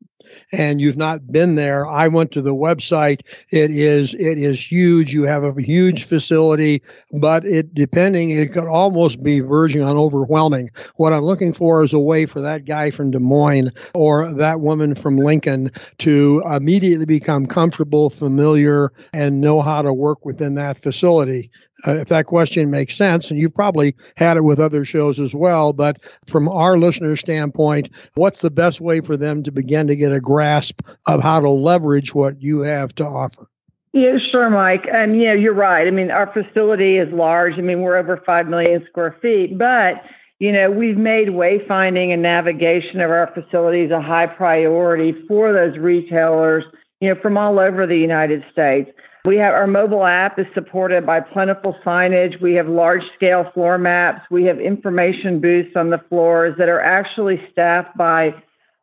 and 0.58 0.80
you've 0.80 0.96
not 0.96 1.26
been 1.28 1.54
there, 1.54 1.86
I 1.86 2.08
went 2.08 2.32
to 2.32 2.42
the 2.42 2.54
website. 2.54 3.20
It 3.50 3.70
is 3.70 4.14
it 4.14 4.38
is 4.38 4.60
huge. 4.60 5.12
You 5.12 5.24
have 5.24 5.44
a 5.44 5.60
huge 5.60 6.04
facility, 6.04 6.82
but 7.12 7.44
it 7.44 7.74
depending, 7.74 8.30
it 8.30 8.52
could 8.52 8.66
almost 8.66 9.22
be 9.22 9.40
verging 9.40 9.82
on 9.82 9.96
overwhelming. 9.96 10.70
What 10.96 11.12
I'm 11.12 11.24
looking 11.24 11.52
for 11.52 11.82
is 11.82 11.92
a 11.92 11.98
way 11.98 12.26
for 12.26 12.40
that 12.40 12.64
guy 12.64 12.90
from 12.90 13.10
Des 13.10 13.18
Moines 13.18 13.70
or 13.94 14.32
that 14.34 14.60
woman 14.60 14.94
from 14.94 15.18
Lincoln 15.18 15.70
to 15.98 16.42
immediately 16.46 17.06
become 17.06 17.46
comfortable, 17.46 18.10
familiar, 18.10 18.92
and 19.12 19.40
know 19.40 19.62
how 19.62 19.82
to 19.82 19.92
work 19.92 20.24
within 20.24 20.54
that 20.54 20.82
facility 20.82 21.50
uh, 21.86 21.96
if 21.96 22.08
that 22.08 22.26
question 22.26 22.70
makes 22.70 22.96
sense. 22.96 23.30
And 23.30 23.38
you've 23.38 23.54
probably 23.54 23.94
had 24.16 24.36
it 24.36 24.44
with 24.44 24.58
other 24.58 24.84
shows 24.84 25.20
as 25.20 25.34
well. 25.34 25.72
But 25.72 25.98
from 26.26 26.48
our 26.48 26.78
listener 26.78 27.16
standpoint, 27.16 27.90
what's 28.14 28.40
the 28.40 28.50
best 28.50 28.80
way 28.80 29.00
for 29.00 29.16
them 29.16 29.42
to 29.42 29.52
begin 29.52 29.86
to 29.86 29.96
get 29.96 30.12
a 30.12 30.20
grasp 30.20 30.80
of 31.06 31.22
how 31.22 31.40
to 31.40 31.50
leverage 31.50 32.14
what 32.14 32.40
you 32.42 32.60
have 32.60 32.94
to 32.96 33.04
offer? 33.04 33.48
Yeah, 33.92 34.18
sure, 34.32 34.50
Mike. 34.50 34.86
And 34.92 35.20
yeah, 35.20 35.34
you're 35.34 35.54
right. 35.54 35.86
I 35.86 35.90
mean, 35.92 36.10
our 36.10 36.32
facility 36.32 36.98
is 36.98 37.12
large. 37.12 37.54
I 37.54 37.60
mean, 37.60 37.80
we're 37.80 37.96
over 37.96 38.20
5 38.26 38.48
million 38.48 38.84
square 38.88 39.16
feet, 39.22 39.56
but 39.56 40.02
you 40.40 40.50
know, 40.50 40.70
we've 40.70 40.96
made 40.96 41.28
wayfinding 41.28 42.12
and 42.12 42.20
navigation 42.20 43.00
of 43.00 43.10
our 43.10 43.30
facilities 43.32 43.90
a 43.92 44.00
high 44.02 44.26
priority 44.26 45.14
for 45.28 45.52
those 45.52 45.78
retailers, 45.78 46.64
you 47.00 47.08
know, 47.08 47.20
from 47.20 47.38
all 47.38 47.60
over 47.60 47.86
the 47.86 47.96
United 47.96 48.44
States. 48.50 48.90
We 49.26 49.38
have 49.38 49.54
our 49.54 49.66
mobile 49.66 50.04
app 50.04 50.38
is 50.38 50.44
supported 50.52 51.06
by 51.06 51.20
plentiful 51.20 51.74
signage. 51.82 52.42
We 52.42 52.52
have 52.56 52.68
large 52.68 53.00
scale 53.16 53.50
floor 53.54 53.78
maps. 53.78 54.20
We 54.30 54.44
have 54.44 54.60
information 54.60 55.40
booths 55.40 55.74
on 55.76 55.88
the 55.88 56.02
floors 56.10 56.54
that 56.58 56.68
are 56.68 56.82
actually 56.82 57.40
staffed 57.50 57.96
by 57.96 58.34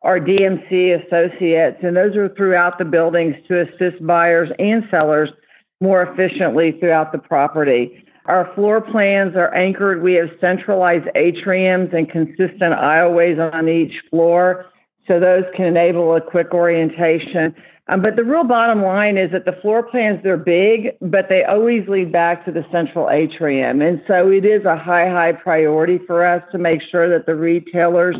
our 0.02 0.18
DMC 0.18 1.06
associates, 1.06 1.78
and 1.84 1.96
those 1.96 2.16
are 2.16 2.28
throughout 2.30 2.78
the 2.78 2.84
buildings 2.84 3.36
to 3.46 3.60
assist 3.60 4.04
buyers 4.04 4.48
and 4.58 4.82
sellers 4.90 5.28
more 5.80 6.02
efficiently 6.02 6.72
throughout 6.80 7.12
the 7.12 7.18
property. 7.18 8.04
Our 8.26 8.52
floor 8.56 8.80
plans 8.80 9.36
are 9.36 9.54
anchored. 9.54 10.02
We 10.02 10.14
have 10.14 10.30
centralized 10.40 11.06
atriums 11.14 11.94
and 11.94 12.10
consistent 12.10 12.74
aisleways 12.74 13.38
on 13.54 13.68
each 13.68 13.94
floor, 14.10 14.66
so 15.06 15.20
those 15.20 15.44
can 15.54 15.66
enable 15.66 16.16
a 16.16 16.20
quick 16.20 16.52
orientation. 16.52 17.54
Um, 17.92 18.00
but 18.00 18.16
the 18.16 18.24
real 18.24 18.44
bottom 18.44 18.82
line 18.82 19.18
is 19.18 19.30
that 19.32 19.44
the 19.44 19.58
floor 19.60 19.82
plans, 19.82 20.20
they're 20.22 20.36
big, 20.36 20.96
but 21.02 21.26
they 21.28 21.44
always 21.44 21.86
lead 21.88 22.10
back 22.10 22.44
to 22.46 22.52
the 22.52 22.64
central 22.72 23.10
atrium. 23.10 23.82
And 23.82 24.00
so 24.06 24.30
it 24.30 24.46
is 24.46 24.64
a 24.64 24.76
high, 24.76 25.08
high 25.08 25.32
priority 25.32 25.98
for 26.06 26.24
us 26.24 26.42
to 26.52 26.58
make 26.58 26.80
sure 26.90 27.08
that 27.10 27.26
the 27.26 27.34
retailers 27.34 28.16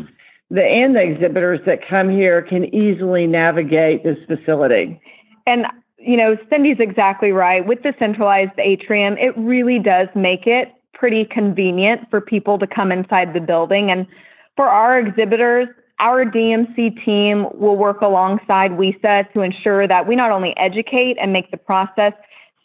the, 0.51 0.63
and 0.63 0.95
the 0.95 1.01
exhibitors 1.01 1.59
that 1.65 1.79
come 1.89 2.11
here 2.11 2.43
can 2.43 2.65
easily 2.75 3.25
navigate 3.25 4.03
this 4.03 4.17
facility. 4.27 5.01
And, 5.47 5.65
you 5.97 6.17
know, 6.17 6.37
Cindy's 6.49 6.77
exactly 6.79 7.31
right. 7.31 7.65
With 7.65 7.81
the 7.81 7.95
centralized 7.97 8.59
atrium, 8.59 9.17
it 9.17 9.35
really 9.35 9.79
does 9.79 10.07
make 10.13 10.45
it 10.45 10.71
pretty 10.93 11.25
convenient 11.25 12.01
for 12.11 12.21
people 12.21 12.59
to 12.59 12.67
come 12.67 12.91
inside 12.91 13.33
the 13.33 13.39
building. 13.39 13.89
And 13.89 14.05
for 14.55 14.67
our 14.67 14.99
exhibitors, 14.99 15.67
our 16.03 16.25
DMC 16.25 17.03
team 17.05 17.47
will 17.53 17.77
work 17.77 18.01
alongside 18.01 18.71
WESA 18.71 19.33
to 19.33 19.41
ensure 19.41 19.87
that 19.87 20.05
we 20.05 20.15
not 20.15 20.31
only 20.31 20.53
educate 20.57 21.15
and 21.19 21.31
make 21.31 21.49
the 21.49 21.57
process 21.57 22.11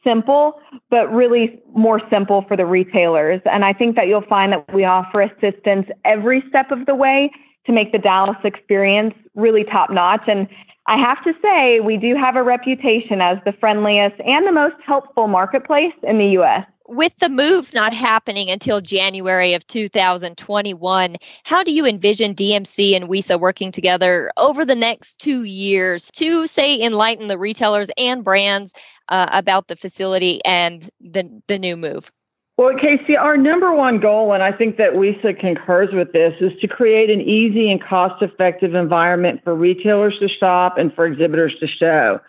simple, 0.03 0.61
but 0.91 1.13
really 1.13 1.61
more 1.73 2.01
simple 2.11 2.45
for 2.49 2.57
the 2.57 2.67
retailers. 2.67 3.41
And 3.45 3.65
I 3.65 3.73
think 3.73 3.95
that 3.95 4.09
you'll 4.09 4.27
find 4.29 4.53
that 4.53 4.75
we 4.75 4.85
offer 4.85 5.23
assistance 5.23 5.87
every 6.05 6.43
step 6.49 6.73
of 6.73 6.85
the 6.87 6.97
way 6.97 7.31
to 7.67 7.73
make 7.73 7.93
the 7.93 7.99
Dallas 7.99 8.39
experience 8.43 9.15
really 9.37 9.63
top 9.63 9.91
notch. 9.91 10.23
And 10.27 10.49
I 10.89 10.97
have 10.97 11.23
to 11.23 11.33
say, 11.41 11.79
we 11.79 11.97
do 11.97 12.17
have 12.17 12.35
a 12.35 12.43
reputation 12.43 13.21
as 13.21 13.39
the 13.45 13.53
friendliest 13.53 14.17
and 14.21 14.47
the 14.47 14.53
most 14.53 14.77
helpful 14.85 15.29
marketplace 15.29 15.95
in 16.03 16.19
the 16.19 16.41
US 16.41 16.67
with 16.89 17.15
the 17.19 17.29
move 17.29 17.73
not 17.75 17.93
happening 17.93 18.51
until 18.51 18.81
January 18.81 19.55
of 19.55 19.67
2021, 19.67 21.17
how 21.45 21.63
do 21.63 21.71
you 21.71 21.87
envision 21.87 22.35
DMC 22.35 22.97
and 22.97 23.09
WESA 23.09 23.39
working 23.39 23.71
together 23.71 24.31
over 24.37 24.65
the 24.65 24.75
next 24.75 25.21
two 25.21 25.45
years 25.45 26.11
to, 26.13 26.47
say, 26.47 26.81
enlighten 26.81 27.29
the 27.29 27.39
retailers 27.39 27.89
and 27.99 28.25
brands 28.25 28.73
uh, 29.09 29.29
about 29.33 29.69
the 29.69 29.77
facility 29.77 30.43
and 30.45 30.89
the, 31.01 31.43
the 31.47 31.59
new 31.59 31.77
move? 31.77 32.11
Well, 32.57 32.75
Casey, 32.77 33.17
our 33.17 33.37
number 33.37 33.73
one 33.73 34.01
goal, 34.01 34.33
and 34.33 34.43
I 34.43 34.51
think 34.51 34.79
that 34.79 34.95
WESA 34.95 35.39
concurs 35.39 35.91
with 35.93 36.13
this, 36.13 36.35
is 36.41 36.51
to 36.61 36.67
create 36.67 37.09
an 37.09 37.21
easy 37.21 37.71
and 37.71 37.81
cost 37.81 38.21
effective 38.21 38.75
environment 38.75 39.43
for 39.45 39.55
retailers 39.55 40.19
to 40.19 40.29
shop 40.29 40.77
and 40.77 40.93
for 40.93 41.07
exhibitors 41.07 41.55
to 41.61 41.69
show. 41.69 42.21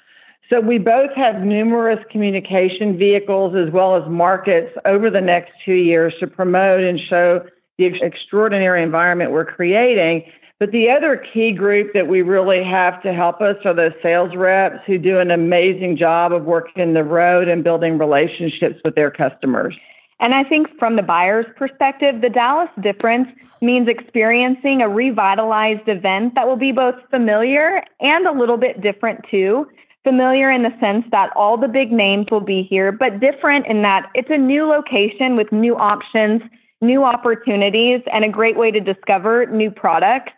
So 0.50 0.60
we 0.60 0.80
both 0.80 1.12
have 1.16 1.42
numerous 1.42 2.00
communication 2.10 2.98
vehicles 2.98 3.56
as 3.56 3.72
well 3.72 3.96
as 3.96 4.10
markets 4.10 4.76
over 4.84 5.12
the 5.12 5.22
next 5.22 5.52
two 5.64 5.76
years 5.76 6.14
to 6.20 6.28
promote 6.28 6.82
and 6.82 7.00
show 7.00 7.46
the 7.78 7.86
extraordinary 7.86 8.82
environment 8.82 9.32
we're 9.32 9.46
creating. 9.46 10.24
But 10.60 10.72
the 10.72 10.90
other 10.90 11.24
key 11.34 11.52
group 11.52 11.94
that 11.94 12.08
we 12.08 12.24
really 12.24 12.64
have 12.64 13.02
to 13.04 13.14
help 13.14 13.42
us 13.42 13.58
are 13.64 13.76
those 13.76 13.94
sales 14.02 14.36
reps 14.36 14.84
who 14.88 14.98
do 14.98 15.20
an 15.20 15.30
amazing 15.32 15.98
job 15.98 16.34
of 16.34 16.46
working 16.46 16.94
the 16.94 17.04
road 17.04 17.48
and 17.48 17.64
building 17.64 18.00
relationships 18.00 18.82
with 18.84 18.96
their 18.96 19.12
customers. 19.12 19.76
And 20.20 20.34
I 20.34 20.44
think 20.44 20.68
from 20.78 20.98
the 20.98 21.02
buyer's 21.02 21.46
perspective, 21.56 22.22
the 22.22 22.30
Dallas 22.30 22.70
difference 22.82 23.30
means 23.62 23.88
experiencing 23.88 24.82
a 24.82 24.90
revitalized 24.90 25.88
event 25.88 26.36
that 26.36 26.46
will 26.46 26.58
be 26.58 26.74
both 26.74 26.96
familiar 27.10 27.84
and 28.02 28.28
a 28.28 28.34
little 28.34 28.58
bit 28.58 28.82
different 28.82 29.24
too. 29.32 29.66
Familiar 30.04 30.50
in 30.50 30.64
the 30.64 30.74
sense 30.80 31.06
that 31.12 31.30
all 31.36 31.58
the 31.58 31.68
big 31.68 31.92
names 31.92 32.28
will 32.32 32.40
be 32.40 32.64
here, 32.64 32.92
but 32.92 33.20
different 33.20 33.68
in 33.68 33.82
that 33.82 34.10
it's 34.16 34.30
a 34.30 34.38
new 34.38 34.66
location 34.66 35.36
with 35.36 35.52
new 35.52 35.76
options, 35.76 36.42
new 36.82 37.04
opportunities, 37.04 38.02
and 38.12 38.24
a 38.24 38.30
great 38.30 38.58
way 38.58 38.72
to 38.72 38.80
discover 38.80 39.46
new 39.48 39.70
products. 39.70 40.32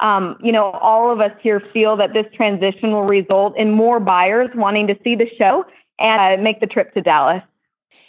Um, 0.00 0.36
you 0.42 0.50
know, 0.50 0.70
all 0.70 1.12
of 1.12 1.20
us 1.20 1.32
here 1.42 1.62
feel 1.72 1.96
that 1.98 2.14
this 2.14 2.26
transition 2.34 2.92
will 2.92 3.04
result 3.04 3.56
in 3.56 3.70
more 3.70 4.00
buyers 4.00 4.48
wanting 4.54 4.86
to 4.86 4.96
see 5.04 5.14
the 5.14 5.28
show 5.38 5.64
and 5.98 6.40
uh, 6.40 6.42
make 6.42 6.60
the 6.60 6.66
trip 6.66 6.94
to 6.94 7.02
Dallas. 7.02 7.42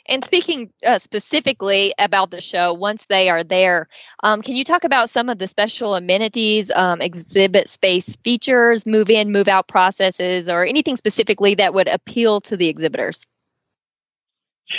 And 0.08 0.24
speaking 0.24 0.72
uh, 0.86 1.00
specifically 1.00 1.94
about 1.98 2.32
the 2.32 2.42
show, 2.42 2.74
once 2.74 3.06
they 3.06 3.30
are 3.30 3.44
there, 3.44 3.88
um, 4.22 4.42
can 4.42 4.56
you 4.56 4.63
talk 4.63 4.84
about 4.84 5.10
some 5.10 5.30
of 5.30 5.40
the 5.40 5.48
special 5.48 5.96
amenities, 5.96 6.72
um, 6.75 7.02
exhibit 7.02 7.68
space 7.68 8.16
features, 8.18 8.86
move 8.86 9.10
in, 9.10 9.32
move 9.32 9.48
out 9.48 9.68
processes, 9.68 10.50
or 10.50 10.66
anything 10.66 10.98
specifically 10.98 11.56
that 11.56 11.74
would 11.74 11.88
appeal 11.88 12.42
to 12.42 12.58
the 12.58 12.68
exhibitors? 12.68 13.25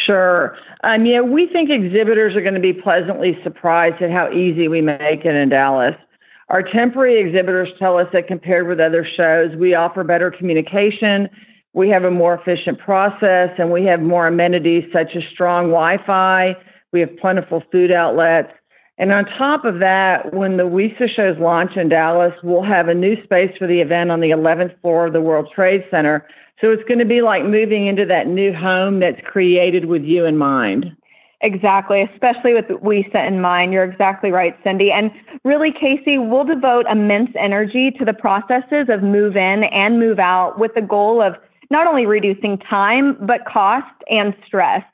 Sure. 0.07 0.57
Um, 0.83 1.07
yeah, 1.07 1.21
we 1.21 1.47
think 1.47 1.71
exhibitors 1.71 2.35
are 2.37 2.43
going 2.43 2.55
to 2.55 2.61
be 2.61 2.73
pleasantly 2.73 3.39
surprised 3.43 4.03
at 4.03 4.11
how 4.11 4.31
easy 4.31 4.69
we 4.69 4.81
make 4.81 5.25
it 5.25 5.35
in 5.35 5.49
Dallas. 5.49 5.95
Our 6.49 6.63
temporary 6.63 7.21
exhibitors 7.21 7.69
tell 7.79 7.99
us 7.99 8.09
that 8.13 8.27
compared 8.27 8.69
with 8.69 8.81
other 8.81 9.07
shows, 9.17 9.57
we 9.57 9.75
offer 9.75 10.05
better 10.05 10.31
communication 10.31 11.29
we 11.75 11.88
have 11.90 12.04
a 12.04 12.11
more 12.11 12.35
efficient 12.35 12.78
process 12.78 13.50
and 13.59 13.71
we 13.71 13.85
have 13.85 14.00
more 14.00 14.26
amenities 14.26 14.85
such 14.93 15.14
as 15.16 15.23
strong 15.33 15.66
Wi 15.66 15.99
Fi. 16.07 16.57
We 16.93 17.00
have 17.00 17.16
plentiful 17.19 17.62
food 17.71 17.90
outlets. 17.90 18.52
And 18.97 19.12
on 19.12 19.25
top 19.25 19.64
of 19.64 19.81
that, 19.81 20.33
when 20.33 20.57
the 20.57 20.62
WESA 20.62 21.09
shows 21.14 21.37
launch 21.38 21.76
in 21.76 21.88
Dallas, 21.88 22.33
we'll 22.45 22.62
have 22.62 22.87
a 22.87 22.95
new 22.95 23.21
space 23.25 23.50
for 23.59 23.66
the 23.66 23.81
event 23.81 24.12
on 24.12 24.21
the 24.21 24.31
11th 24.31 24.81
floor 24.81 25.07
of 25.07 25.12
the 25.12 25.21
World 25.21 25.49
Trade 25.52 25.85
Center. 25.90 26.25
So 26.61 26.71
it's 26.71 26.85
going 26.85 27.00
to 27.00 27.04
be 27.04 27.21
like 27.21 27.45
moving 27.45 27.88
into 27.88 28.07
that 28.07 28.28
new 28.28 28.54
home 28.54 29.00
that's 29.00 29.21
created 29.26 29.87
with 29.87 30.04
you 30.04 30.25
in 30.25 30.38
mind. 30.38 30.97
Exactly, 31.40 32.02
especially 32.02 32.54
with 32.54 32.66
WESA 32.66 33.26
in 33.26 33.40
mind. 33.40 33.73
You're 33.73 33.85
exactly 33.85 34.31
right, 34.31 34.57
Cindy. 34.62 34.93
And 34.93 35.11
really, 35.45 35.73
Casey, 35.73 36.16
we'll 36.16 36.45
devote 36.45 36.87
immense 36.88 37.31
energy 37.37 37.90
to 37.99 38.04
the 38.04 38.14
processes 38.14 38.87
of 38.88 39.02
move 39.02 39.37
in 39.37 39.64
and 39.64 39.99
move 39.99 40.21
out 40.21 40.59
with 40.59 40.73
the 40.76 40.81
goal 40.81 41.21
of 41.21 41.35
not 41.75 41.88
only 41.88 42.07
reducing 42.07 42.57
time, 42.59 43.19
but 43.26 43.45
cost 43.47 43.97
and 44.09 44.33
stress. 44.47 44.85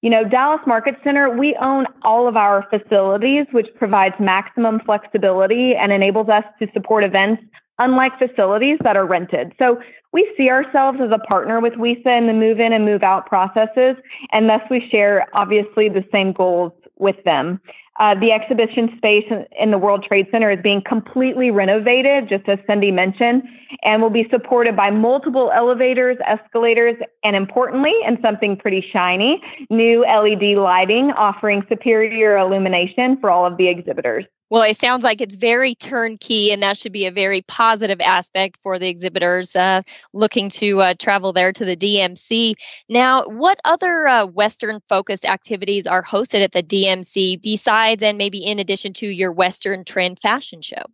You 0.00 0.10
know, 0.10 0.24
Dallas 0.28 0.60
Market 0.66 0.96
Center, 1.04 1.30
we 1.30 1.56
own 1.62 1.86
all 2.02 2.26
of 2.26 2.36
our 2.36 2.66
facilities, 2.70 3.46
which 3.52 3.68
provides 3.76 4.16
maximum 4.18 4.80
flexibility 4.84 5.76
and 5.76 5.92
enables 5.92 6.28
us 6.28 6.42
to 6.58 6.66
support 6.74 7.04
events 7.04 7.40
unlike 7.78 8.18
facilities 8.18 8.78
that 8.82 8.96
are 8.96 9.06
rented. 9.06 9.52
So 9.60 9.80
we 10.12 10.28
see 10.36 10.48
ourselves 10.50 10.98
as 11.00 11.10
a 11.12 11.18
partner 11.18 11.60
with 11.60 11.74
WESA 11.74 12.18
in 12.18 12.26
the 12.26 12.32
move 12.32 12.58
in 12.58 12.72
and 12.72 12.84
move 12.84 13.04
out 13.04 13.26
processes, 13.26 13.94
and 14.32 14.48
thus 14.48 14.62
we 14.68 14.88
share 14.90 15.28
obviously 15.34 15.88
the 15.88 16.04
same 16.10 16.32
goals 16.32 16.72
with 16.98 17.16
them. 17.24 17.60
Uh, 18.00 18.14
the 18.18 18.32
exhibition 18.32 18.92
space 18.96 19.24
in 19.58 19.70
the 19.70 19.78
World 19.78 20.04
Trade 20.06 20.26
Center 20.32 20.50
is 20.50 20.58
being 20.62 20.82
completely 20.84 21.52
renovated, 21.52 22.28
just 22.28 22.48
as 22.48 22.58
Cindy 22.66 22.90
mentioned, 22.90 23.44
and 23.84 24.02
will 24.02 24.10
be 24.10 24.26
supported 24.30 24.74
by 24.74 24.90
multiple 24.90 25.52
elevators, 25.54 26.16
escalators, 26.26 26.96
and 27.22 27.36
importantly, 27.36 27.94
and 28.04 28.18
something 28.20 28.56
pretty 28.56 28.84
shiny, 28.92 29.40
new 29.70 30.00
LED 30.00 30.56
lighting 30.58 31.12
offering 31.12 31.62
superior 31.68 32.36
illumination 32.36 33.16
for 33.20 33.30
all 33.30 33.46
of 33.46 33.56
the 33.58 33.68
exhibitors. 33.68 34.24
Well, 34.50 34.62
it 34.62 34.76
sounds 34.76 35.02
like 35.02 35.20
it's 35.20 35.34
very 35.34 35.74
turnkey, 35.74 36.52
and 36.52 36.62
that 36.62 36.76
should 36.76 36.92
be 36.92 37.06
a 37.06 37.10
very 37.10 37.42
positive 37.42 38.00
aspect 38.00 38.58
for 38.62 38.78
the 38.78 38.88
exhibitors 38.88 39.56
uh, 39.56 39.82
looking 40.12 40.50
to 40.50 40.80
uh, 40.80 40.94
travel 40.98 41.32
there 41.32 41.52
to 41.52 41.64
the 41.64 41.76
DMC. 41.76 42.54
Now, 42.88 43.24
what 43.26 43.58
other 43.64 44.06
uh, 44.06 44.26
Western 44.26 44.80
focused 44.88 45.24
activities 45.24 45.86
are 45.86 46.02
hosted 46.02 46.42
at 46.42 46.52
the 46.52 46.62
DMC 46.62 47.40
besides 47.42 48.02
and 48.02 48.18
maybe 48.18 48.44
in 48.44 48.58
addition 48.58 48.92
to 48.94 49.06
your 49.06 49.32
Western 49.32 49.84
Trend 49.84 50.20
Fashion 50.20 50.62
Show? 50.62 50.84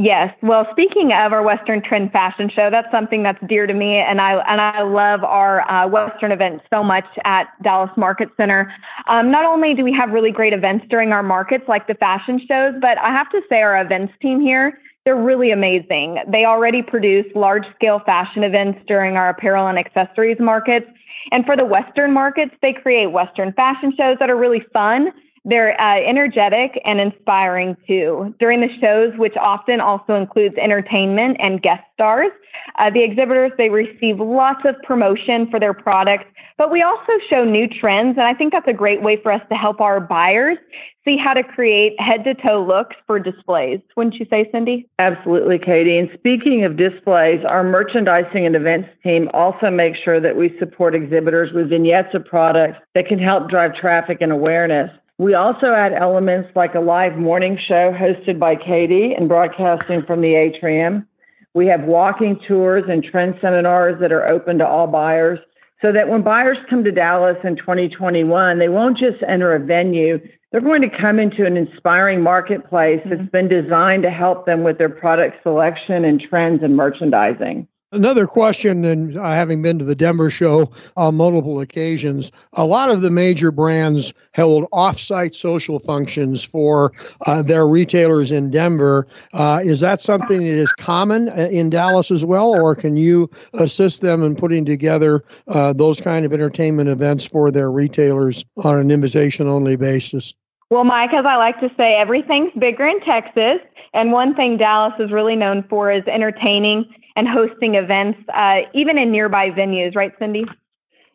Yes. 0.00 0.32
Well, 0.44 0.64
speaking 0.70 1.10
of 1.10 1.32
our 1.32 1.42
Western 1.42 1.82
Trend 1.82 2.12
Fashion 2.12 2.48
Show, 2.54 2.68
that's 2.70 2.86
something 2.92 3.24
that's 3.24 3.38
dear 3.48 3.66
to 3.66 3.74
me, 3.74 3.96
and 3.96 4.20
I 4.20 4.34
and 4.46 4.60
I 4.60 4.82
love 4.82 5.24
our 5.24 5.68
uh, 5.68 5.88
Western 5.88 6.30
events 6.30 6.64
so 6.70 6.84
much 6.84 7.04
at 7.24 7.48
Dallas 7.64 7.90
Market 7.96 8.28
Center. 8.36 8.72
Um, 9.08 9.32
not 9.32 9.44
only 9.44 9.74
do 9.74 9.82
we 9.82 9.92
have 9.98 10.10
really 10.10 10.30
great 10.30 10.52
events 10.52 10.86
during 10.88 11.10
our 11.10 11.24
markets, 11.24 11.64
like 11.66 11.88
the 11.88 11.94
fashion 11.94 12.40
shows, 12.46 12.74
but 12.80 12.96
I 12.98 13.10
have 13.10 13.28
to 13.30 13.40
say 13.48 13.60
our 13.60 13.80
events 13.80 14.12
team 14.22 14.40
here 14.40 14.78
they're 15.04 15.16
really 15.16 15.52
amazing. 15.52 16.18
They 16.30 16.44
already 16.44 16.82
produce 16.82 17.24
large 17.34 17.64
scale 17.74 18.02
fashion 18.04 18.44
events 18.44 18.80
during 18.86 19.16
our 19.16 19.30
apparel 19.30 19.66
and 19.66 19.78
accessories 19.78 20.36
markets. 20.38 20.84
And 21.30 21.46
for 21.46 21.56
the 21.56 21.64
Western 21.64 22.12
markets, 22.12 22.54
they 22.60 22.74
create 22.74 23.06
Western 23.06 23.54
fashion 23.54 23.94
shows 23.96 24.18
that 24.20 24.28
are 24.28 24.36
really 24.36 24.62
fun 24.70 25.08
they're 25.48 25.80
uh, 25.80 26.00
energetic 26.00 26.80
and 26.84 27.00
inspiring 27.00 27.76
too. 27.86 28.34
During 28.38 28.60
the 28.60 28.68
shows, 28.80 29.12
which 29.18 29.34
often 29.40 29.80
also 29.80 30.14
includes 30.14 30.54
entertainment 30.56 31.36
and 31.40 31.62
guest 31.62 31.82
stars, 31.94 32.30
uh, 32.78 32.90
the 32.90 33.02
exhibitors 33.02 33.52
they 33.56 33.70
receive 33.70 34.20
lots 34.20 34.60
of 34.64 34.74
promotion 34.82 35.48
for 35.50 35.58
their 35.58 35.74
products, 35.74 36.24
but 36.58 36.70
we 36.70 36.82
also 36.82 37.12
show 37.30 37.44
new 37.44 37.68
trends, 37.68 38.18
and 38.18 38.26
I 38.26 38.34
think 38.34 38.52
that's 38.52 38.68
a 38.68 38.72
great 38.72 39.02
way 39.02 39.18
for 39.22 39.32
us 39.32 39.42
to 39.48 39.54
help 39.54 39.80
our 39.80 40.00
buyers 40.00 40.58
see 41.04 41.16
how 41.16 41.32
to 41.32 41.42
create 41.42 41.98
head 41.98 42.24
to 42.24 42.34
toe 42.34 42.62
looks 42.62 42.96
for 43.06 43.18
displays. 43.18 43.80
Wouldn't 43.96 44.16
you 44.16 44.26
say, 44.28 44.48
Cindy? 44.52 44.88
Absolutely, 44.98 45.58
Katie. 45.58 45.96
And 45.96 46.10
speaking 46.18 46.64
of 46.64 46.76
displays, 46.76 47.44
our 47.48 47.64
merchandising 47.64 48.44
and 48.44 48.54
events 48.54 48.88
team 49.02 49.30
also 49.32 49.70
makes 49.70 49.98
sure 50.00 50.20
that 50.20 50.36
we 50.36 50.54
support 50.58 50.94
exhibitors 50.94 51.52
with 51.54 51.70
vignettes 51.70 52.14
of 52.14 52.24
products 52.26 52.78
that 52.94 53.06
can 53.06 53.18
help 53.18 53.48
drive 53.48 53.74
traffic 53.74 54.18
and 54.20 54.32
awareness. 54.32 54.90
We 55.18 55.34
also 55.34 55.72
add 55.74 55.92
elements 55.92 56.50
like 56.54 56.76
a 56.76 56.80
live 56.80 57.16
morning 57.16 57.58
show 57.66 57.92
hosted 57.92 58.38
by 58.38 58.54
Katie 58.54 59.14
and 59.14 59.28
broadcasting 59.28 60.04
from 60.06 60.20
the 60.20 60.36
atrium. 60.36 61.08
We 61.54 61.66
have 61.66 61.82
walking 61.82 62.38
tours 62.46 62.84
and 62.88 63.02
trend 63.02 63.34
seminars 63.40 64.00
that 64.00 64.12
are 64.12 64.28
open 64.28 64.58
to 64.58 64.66
all 64.66 64.86
buyers 64.86 65.40
so 65.82 65.92
that 65.92 66.08
when 66.08 66.22
buyers 66.22 66.58
come 66.70 66.84
to 66.84 66.92
Dallas 66.92 67.36
in 67.42 67.56
2021, 67.56 68.60
they 68.60 68.68
won't 68.68 68.96
just 68.96 69.22
enter 69.26 69.54
a 69.54 69.58
venue, 69.58 70.20
they're 70.52 70.60
going 70.60 70.82
to 70.82 70.98
come 71.00 71.18
into 71.18 71.44
an 71.44 71.56
inspiring 71.56 72.22
marketplace 72.22 73.00
that's 73.04 73.20
mm-hmm. 73.20 73.26
been 73.30 73.48
designed 73.48 74.04
to 74.04 74.10
help 74.10 74.46
them 74.46 74.62
with 74.62 74.78
their 74.78 74.88
product 74.88 75.42
selection 75.42 76.04
and 76.04 76.20
trends 76.20 76.62
and 76.62 76.76
merchandising. 76.76 77.66
Another 77.90 78.26
question, 78.26 78.84
and 78.84 79.14
having 79.14 79.62
been 79.62 79.78
to 79.78 79.84
the 79.84 79.94
Denver 79.94 80.28
show 80.28 80.70
on 80.98 81.14
multiple 81.14 81.58
occasions, 81.58 82.30
a 82.52 82.66
lot 82.66 82.90
of 82.90 83.00
the 83.00 83.08
major 83.08 83.50
brands 83.50 84.12
held 84.32 84.66
off-site 84.72 85.34
social 85.34 85.78
functions 85.78 86.44
for 86.44 86.92
uh, 87.26 87.40
their 87.40 87.66
retailers 87.66 88.30
in 88.30 88.50
Denver. 88.50 89.06
Uh, 89.32 89.60
is 89.64 89.80
that 89.80 90.02
something 90.02 90.40
that 90.40 90.46
is 90.48 90.70
common 90.72 91.30
uh, 91.30 91.48
in 91.50 91.70
Dallas 91.70 92.10
as 92.10 92.26
well, 92.26 92.50
or 92.50 92.74
can 92.74 92.98
you 92.98 93.30
assist 93.54 94.02
them 94.02 94.22
in 94.22 94.36
putting 94.36 94.66
together 94.66 95.24
uh, 95.46 95.72
those 95.72 95.98
kind 95.98 96.26
of 96.26 96.32
entertainment 96.34 96.90
events 96.90 97.24
for 97.24 97.50
their 97.50 97.70
retailers 97.70 98.44
on 98.64 98.78
an 98.78 98.90
invitation-only 98.90 99.76
basis? 99.76 100.34
Well, 100.70 100.84
Mike, 100.84 101.14
as 101.14 101.24
I 101.24 101.36
like 101.36 101.58
to 101.60 101.70
say, 101.78 101.94
everything's 101.94 102.52
bigger 102.58 102.86
in 102.86 103.00
Texas. 103.00 103.60
And 103.94 104.12
one 104.12 104.34
thing 104.34 104.58
Dallas 104.58 104.92
is 104.98 105.10
really 105.10 105.34
known 105.34 105.64
for 105.70 105.90
is 105.90 106.04
entertaining 106.06 106.84
and 107.18 107.26
hosting 107.26 107.74
events, 107.74 108.20
uh, 108.32 108.60
even 108.74 108.96
in 108.96 109.10
nearby 109.10 109.50
venues, 109.50 109.96
right, 109.96 110.12
Cindy? 110.20 110.44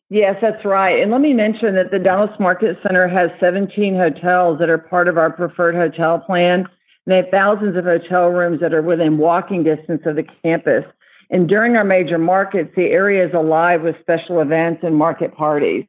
Yes, 0.09 0.35
that's 0.41 0.65
right. 0.65 1.01
And 1.01 1.09
let 1.11 1.21
me 1.21 1.33
mention 1.33 1.75
that 1.75 1.91
the 1.91 1.97
Dallas 1.97 2.37
Market 2.41 2.77
Center 2.83 3.07
has 3.07 3.31
17 3.39 3.95
hotels 3.95 4.59
that 4.59 4.69
are 4.69 4.77
part 4.77 5.07
of 5.07 5.17
our 5.17 5.31
preferred 5.31 5.75
hotel 5.75 6.19
plan. 6.19 6.59
And 6.59 6.67
they 7.07 7.15
have 7.15 7.29
thousands 7.31 7.77
of 7.77 7.85
hotel 7.85 8.27
rooms 8.27 8.59
that 8.59 8.73
are 8.73 8.81
within 8.81 9.17
walking 9.17 9.63
distance 9.63 10.01
of 10.05 10.17
the 10.17 10.25
campus. 10.43 10.83
And 11.29 11.47
during 11.47 11.77
our 11.77 11.85
major 11.85 12.17
markets, 12.17 12.73
the 12.75 12.87
area 12.87 13.25
is 13.25 13.33
alive 13.33 13.81
with 13.81 13.95
special 14.01 14.41
events 14.41 14.81
and 14.83 14.97
market 14.97 15.33
parties. 15.33 15.85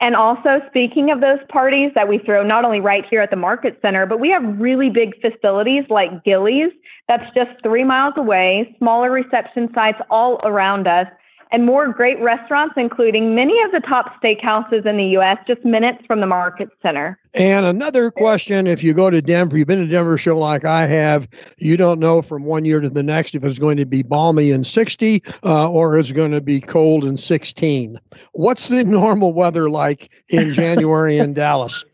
And 0.00 0.16
also, 0.16 0.60
speaking 0.68 1.10
of 1.10 1.20
those 1.20 1.38
parties 1.48 1.92
that 1.94 2.08
we 2.08 2.18
throw 2.18 2.42
not 2.42 2.64
only 2.64 2.80
right 2.80 3.04
here 3.08 3.20
at 3.20 3.30
the 3.30 3.36
Market 3.36 3.78
Center, 3.80 4.06
but 4.06 4.20
we 4.20 4.28
have 4.30 4.42
really 4.58 4.90
big 4.90 5.14
facilities 5.20 5.84
like 5.88 6.24
Gilley's, 6.24 6.72
that's 7.08 7.24
just 7.34 7.50
three 7.62 7.84
miles 7.84 8.14
away, 8.16 8.74
smaller 8.78 9.10
reception 9.10 9.68
sites 9.74 9.98
all 10.10 10.40
around 10.44 10.88
us, 10.88 11.06
and 11.54 11.64
more 11.64 11.86
great 11.92 12.20
restaurants, 12.20 12.74
including 12.76 13.36
many 13.36 13.54
of 13.62 13.70
the 13.70 13.78
top 13.78 14.20
steakhouses 14.20 14.84
in 14.84 14.96
the 14.96 15.04
U.S., 15.12 15.38
just 15.46 15.64
minutes 15.64 16.04
from 16.04 16.18
the 16.18 16.26
Market 16.26 16.68
Center. 16.82 17.16
And 17.32 17.64
another 17.64 18.10
question 18.10 18.66
if 18.66 18.82
you 18.82 18.92
go 18.92 19.08
to 19.08 19.22
Denver, 19.22 19.56
you've 19.56 19.68
been 19.68 19.78
to 19.78 19.86
Denver 19.86 20.18
show 20.18 20.36
like 20.36 20.64
I 20.64 20.86
have, 20.86 21.28
you 21.58 21.76
don't 21.76 22.00
know 22.00 22.22
from 22.22 22.42
one 22.42 22.64
year 22.64 22.80
to 22.80 22.90
the 22.90 23.04
next 23.04 23.36
if 23.36 23.44
it's 23.44 23.60
going 23.60 23.76
to 23.76 23.86
be 23.86 24.02
balmy 24.02 24.50
and 24.50 24.66
60 24.66 25.22
uh, 25.44 25.70
or 25.70 25.96
it's 25.96 26.10
going 26.10 26.32
to 26.32 26.40
be 26.40 26.60
cold 26.60 27.04
and 27.04 27.20
16. 27.20 28.00
What's 28.32 28.66
the 28.66 28.82
normal 28.84 29.32
weather 29.32 29.70
like 29.70 30.10
in 30.28 30.52
January 30.52 31.18
in 31.18 31.34
Dallas? 31.34 31.84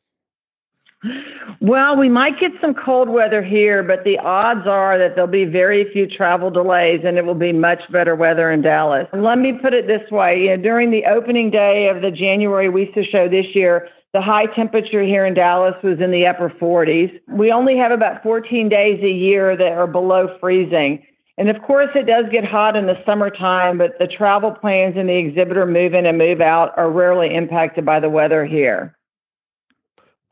Well, 1.61 1.97
we 1.97 2.09
might 2.09 2.39
get 2.39 2.53
some 2.61 2.75
cold 2.75 3.09
weather 3.09 3.43
here, 3.43 3.83
but 3.83 4.05
the 4.05 4.19
odds 4.19 4.67
are 4.67 4.99
that 4.99 5.15
there'll 5.15 5.31
be 5.31 5.45
very 5.45 5.91
few 5.93 6.07
travel 6.07 6.51
delays 6.51 7.01
and 7.05 7.17
it 7.17 7.25
will 7.25 7.35
be 7.35 7.53
much 7.53 7.81
better 7.91 8.15
weather 8.15 8.51
in 8.51 8.61
Dallas. 8.63 9.07
Let 9.13 9.39
me 9.39 9.53
put 9.61 9.73
it 9.73 9.87
this 9.87 10.11
way. 10.11 10.41
You 10.41 10.57
know, 10.57 10.63
during 10.63 10.91
the 10.91 11.05
opening 11.07 11.51
day 11.51 11.89
of 11.89 12.03
the 12.03 12.11
January 12.11 12.69
WESA 12.69 13.11
show 13.11 13.29
this 13.29 13.47
year, 13.55 13.89
the 14.13 14.21
high 14.21 14.47
temperature 14.47 15.03
here 15.03 15.25
in 15.25 15.35
Dallas 15.35 15.75
was 15.83 16.01
in 16.01 16.11
the 16.11 16.27
upper 16.27 16.51
40s. 16.51 17.19
We 17.29 17.53
only 17.53 17.77
have 17.79 17.93
about 17.93 18.23
14 18.23 18.69
days 18.69 19.01
a 19.03 19.11
year 19.11 19.57
that 19.57 19.73
are 19.73 19.87
below 19.87 20.37
freezing. 20.41 21.07
And 21.39 21.49
of 21.49 21.63
course, 21.63 21.91
it 21.95 22.07
does 22.07 22.27
get 22.31 22.45
hot 22.45 22.77
in 22.77 22.87
the 22.87 23.01
summertime, 23.07 23.79
but 23.79 23.99
the 23.99 24.07
travel 24.07 24.51
plans 24.51 24.97
and 24.99 25.09
the 25.09 25.17
exhibitor 25.17 25.65
move 25.65 25.95
in 25.95 26.05
and 26.05 26.19
move 26.19 26.41
out 26.41 26.77
are 26.77 26.91
rarely 26.91 27.35
impacted 27.35 27.87
by 27.87 28.01
the 28.01 28.11
weather 28.11 28.45
here. 28.45 28.95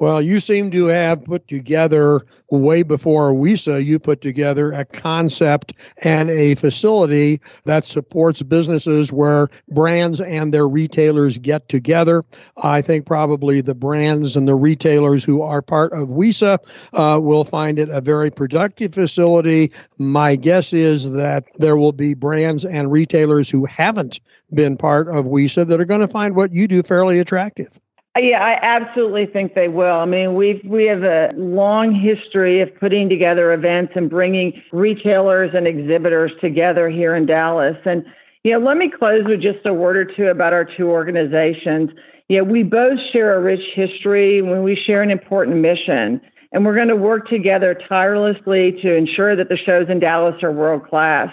Well, 0.01 0.23
you 0.23 0.39
seem 0.39 0.71
to 0.71 0.87
have 0.87 1.25
put 1.25 1.49
together 1.49 2.25
way 2.51 2.85
before 2.85 3.33
WESA, 3.33 3.85
you 3.85 3.99
put 3.99 4.21
together 4.21 4.71
a 4.73 4.85
concept 4.85 5.75
and 6.05 6.31
a 6.31 6.55
facility 6.55 7.41
that 7.65 7.85
supports 7.85 8.41
businesses 8.43 9.13
where 9.13 9.49
brands 9.71 10.21
and 10.21 10.55
their 10.55 10.69
retailers 10.69 11.37
get 11.39 11.69
together. 11.69 12.25
I 12.63 12.81
think 12.81 13.07
probably 13.07 13.61
the 13.61 13.75
brands 13.75 14.37
and 14.37 14.47
the 14.47 14.55
retailers 14.55 15.25
who 15.25 15.43
are 15.43 15.61
part 15.61 15.93
of 15.93 16.09
WESA 16.09 16.59
uh, 16.93 17.19
will 17.21 17.45
find 17.45 17.81
it 17.81 17.89
a 17.89 18.01
very 18.01 18.31
productive 18.31 18.95
facility. 18.95 19.73
My 19.99 20.37
guess 20.37 20.73
is 20.73 21.11
that 21.11 21.45
there 21.57 21.77
will 21.77 21.93
be 21.93 22.15
brands 22.15 22.65
and 22.65 22.93
retailers 22.93 23.51
who 23.51 23.65
haven't 23.65 24.21
been 24.55 24.77
part 24.77 25.09
of 25.09 25.27
WESA 25.27 25.67
that 25.67 25.81
are 25.81 25.85
going 25.85 26.01
to 26.01 26.09
find 26.09 26.37
what 26.37 26.53
you 26.53 26.69
do 26.69 26.85
fairly 26.85 27.19
attractive. 27.19 27.81
Uh, 28.17 28.21
yeah, 28.21 28.43
I 28.43 28.59
absolutely 28.63 29.27
think 29.27 29.55
they 29.55 29.69
will. 29.69 29.97
I 29.97 30.05
mean, 30.05 30.35
we've 30.35 30.61
we 30.65 30.85
have 30.87 31.03
a 31.03 31.31
long 31.37 31.95
history 31.95 32.61
of 32.61 32.69
putting 32.81 33.09
together 33.09 33.53
events 33.53 33.93
and 33.97 34.09
bringing 34.09 34.61
retailers 34.73 35.51
and 35.55 35.67
exhibitors 35.67 36.33
together 36.41 36.89
here 36.89 37.15
in 37.15 37.27
Dallas. 37.27 37.77
And 37.85 38.05
you 38.45 38.53
know, 38.53 38.65
let 38.65 38.77
me 38.77 38.91
close 38.91 39.25
with 39.27 39.43
just 39.43 39.65
a 39.67 39.75
word 39.75 39.97
or 39.97 40.05
two 40.05 40.27
about 40.29 40.53
our 40.53 40.65
two 40.65 40.89
organizations. 40.89 41.91
Yeah, 42.29 42.43
we 42.43 42.63
both 42.63 42.99
share 43.13 43.37
a 43.37 43.41
rich 43.41 43.63
history 43.75 44.43
when 44.43 44.63
we 44.63 44.77
share 44.87 45.03
an 45.03 45.11
important 45.11 45.59
mission. 45.59 46.21
And 46.53 46.65
we're 46.65 46.75
going 46.75 46.89
to 46.89 46.97
work 46.97 47.29
together 47.29 47.79
tirelessly 47.89 48.73
to 48.83 48.95
ensure 48.95 49.37
that 49.37 49.51
the 49.51 49.57
shows 49.59 49.87
in 49.91 50.01
Dallas 50.01 50.43
are 50.43 50.51
world 50.51 50.87
class. 50.89 51.29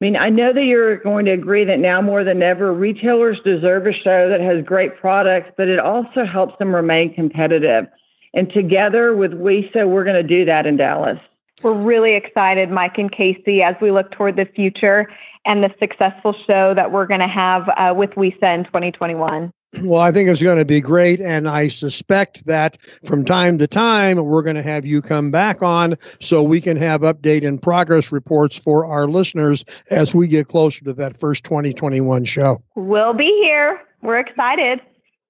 I 0.00 0.04
mean, 0.04 0.16
I 0.16 0.28
know 0.28 0.52
that 0.52 0.62
you're 0.62 0.98
going 0.98 1.24
to 1.24 1.32
agree 1.32 1.64
that 1.64 1.80
now 1.80 2.00
more 2.00 2.22
than 2.22 2.40
ever, 2.40 2.72
retailers 2.72 3.40
deserve 3.44 3.84
a 3.86 3.92
show 3.92 4.28
that 4.28 4.40
has 4.40 4.64
great 4.64 4.96
products, 5.00 5.50
but 5.56 5.66
it 5.66 5.80
also 5.80 6.24
helps 6.24 6.56
them 6.58 6.72
remain 6.72 7.12
competitive. 7.12 7.86
And 8.32 8.48
together 8.52 9.16
with 9.16 9.32
WESA, 9.32 9.88
we're 9.88 10.04
going 10.04 10.14
to 10.14 10.22
do 10.22 10.44
that 10.44 10.66
in 10.66 10.76
Dallas. 10.76 11.18
We're 11.64 11.74
really 11.74 12.14
excited, 12.14 12.70
Mike 12.70 12.98
and 12.98 13.10
Casey, 13.10 13.62
as 13.62 13.74
we 13.82 13.90
look 13.90 14.12
toward 14.12 14.36
the 14.36 14.44
future 14.44 15.10
and 15.44 15.64
the 15.64 15.74
successful 15.80 16.32
show 16.46 16.74
that 16.74 16.92
we're 16.92 17.06
going 17.06 17.18
to 17.20 17.26
have 17.26 17.68
uh, 17.70 17.92
with 17.96 18.10
WESA 18.10 18.54
in 18.54 18.64
2021. 18.66 19.52
Well, 19.82 20.00
I 20.00 20.12
think 20.12 20.30
it's 20.30 20.42
going 20.42 20.58
to 20.58 20.64
be 20.64 20.80
great. 20.80 21.20
And 21.20 21.48
I 21.48 21.68
suspect 21.68 22.46
that 22.46 22.78
from 23.04 23.24
time 23.24 23.58
to 23.58 23.66
time, 23.66 24.16
we're 24.16 24.42
going 24.42 24.56
to 24.56 24.62
have 24.62 24.86
you 24.86 25.02
come 25.02 25.30
back 25.30 25.62
on 25.62 25.96
so 26.20 26.42
we 26.42 26.60
can 26.60 26.76
have 26.78 27.02
update 27.02 27.46
and 27.46 27.60
progress 27.60 28.10
reports 28.10 28.58
for 28.58 28.86
our 28.86 29.06
listeners 29.06 29.64
as 29.90 30.14
we 30.14 30.26
get 30.26 30.48
closer 30.48 30.82
to 30.84 30.94
that 30.94 31.18
first 31.18 31.44
2021 31.44 32.24
show. 32.24 32.62
We'll 32.76 33.12
be 33.12 33.38
here. 33.42 33.78
We're 34.02 34.18
excited. 34.18 34.80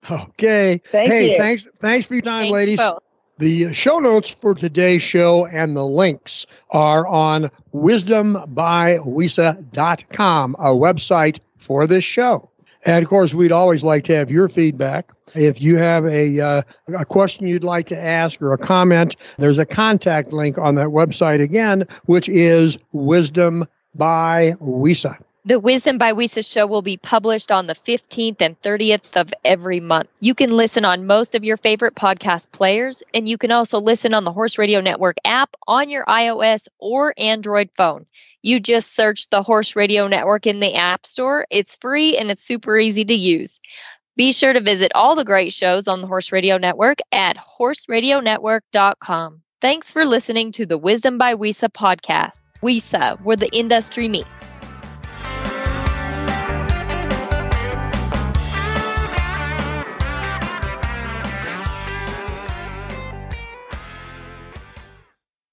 Okay. 0.09 0.81
Thank 0.87 1.09
hey, 1.09 1.33
you. 1.33 1.39
thanks. 1.39 1.67
Thanks 1.79 2.07
for 2.07 2.15
your 2.15 2.23
time, 2.23 2.43
Thanks 2.43 2.53
ladies. 2.53 2.79
both. 2.79 3.03
The 3.39 3.73
show 3.73 3.99
notes 3.99 4.31
for 4.31 4.55
today's 4.55 5.03
show 5.03 5.47
and 5.47 5.77
the 5.77 5.87
links 5.87 6.45
are 6.71 7.07
on 7.07 7.51
wisdombywesa.com, 7.73 10.57
a 10.59 10.71
website 10.71 11.39
for 11.57 11.87
this 11.87 12.03
show. 12.03 12.51
And 12.85 13.03
of 13.03 13.09
course, 13.09 13.35
we'd 13.35 13.53
always 13.53 13.83
like 13.83 14.05
to 14.05 14.15
have 14.15 14.31
your 14.31 14.49
feedback. 14.49 15.11
If 15.35 15.61
you 15.61 15.77
have 15.77 16.07
a, 16.07 16.41
uh, 16.41 16.63
a 16.99 17.05
question 17.05 17.47
you'd 17.47 17.65
like 17.65 17.87
to 17.89 17.99
ask 17.99 18.41
or 18.41 18.53
a 18.53 18.59
comment, 18.59 19.17
there's 19.37 19.59
a 19.59 19.67
contact 19.67 20.33
link 20.33 20.59
on 20.59 20.75
that 20.77 20.89
website 20.89 21.43
again, 21.43 21.87
which 22.07 22.29
is 22.29 22.79
Wisdom 22.93 23.67
by 23.95 24.55
WESA. 24.61 25.19
The 25.49 25.59
Wisdom 25.59 25.97
by 25.97 26.13
WESA 26.13 26.47
show 26.47 26.67
will 26.67 26.83
be 26.83 26.99
published 26.99 27.51
on 27.51 27.67
the 27.67 27.75
15th 27.75 28.43
and 28.43 28.61
30th 28.61 29.19
of 29.19 29.33
every 29.43 29.81
month. 29.81 30.11
You 30.21 30.35
can 30.35 30.51
listen 30.51 30.85
on 30.85 31.07
most 31.07 31.35
of 31.35 31.43
your 31.43 31.57
favorite 31.57 31.95
podcast 31.95 32.53
players, 32.53 33.03
and 33.15 33.27
you 33.27 33.39
can 33.39 33.51
also 33.51 33.81
listen 33.81 34.13
on 34.13 34.25
the 34.25 34.33
Horse 34.33 34.59
Radio 34.59 34.83
Network 34.83 35.17
app 35.25 35.57
on 35.67 35.89
your 35.89 36.05
iOS 36.05 36.69
or 36.79 37.15
Android 37.17 37.71
phone. 37.79 38.05
You 38.43 38.61
just 38.61 38.95
search 38.95 39.31
the 39.31 39.43
Horse 39.43 39.75
Radio 39.75 40.07
Network 40.07 40.47
in 40.47 40.61
the 40.61 40.75
App 40.75 41.07
Store. 41.07 41.47
It's 41.49 41.77
free 41.77 42.19
and 42.19 42.31
it's 42.31 42.45
super 42.45 42.77
easy 42.77 43.07
to 43.07 43.15
use. 43.15 43.59
Be 44.17 44.35
sure 44.35 44.53
to 44.53 44.61
visit 44.61 44.93
all 44.95 45.17
the 45.17 45.25
great 45.25 45.55
shows 45.55 45.89
on 45.89 46.03
the 46.03 46.09
Horse 46.09 46.31
Radio 46.31 46.59
Network 46.59 46.99
at 47.11 47.39
horseradionetwork.com. 47.39 49.41
Thanks 49.63 49.93
for 49.93 50.05
listening 50.05 50.53
to 50.53 50.67
the 50.67 50.77
Wisdom 50.77 51.17
by 51.17 51.37
WESA 51.37 51.71
podcast. 51.71 52.39
WESA, 52.63 53.23
where 53.23 53.37
the 53.37 53.49
industry 53.57 54.09
meets. 54.09 54.29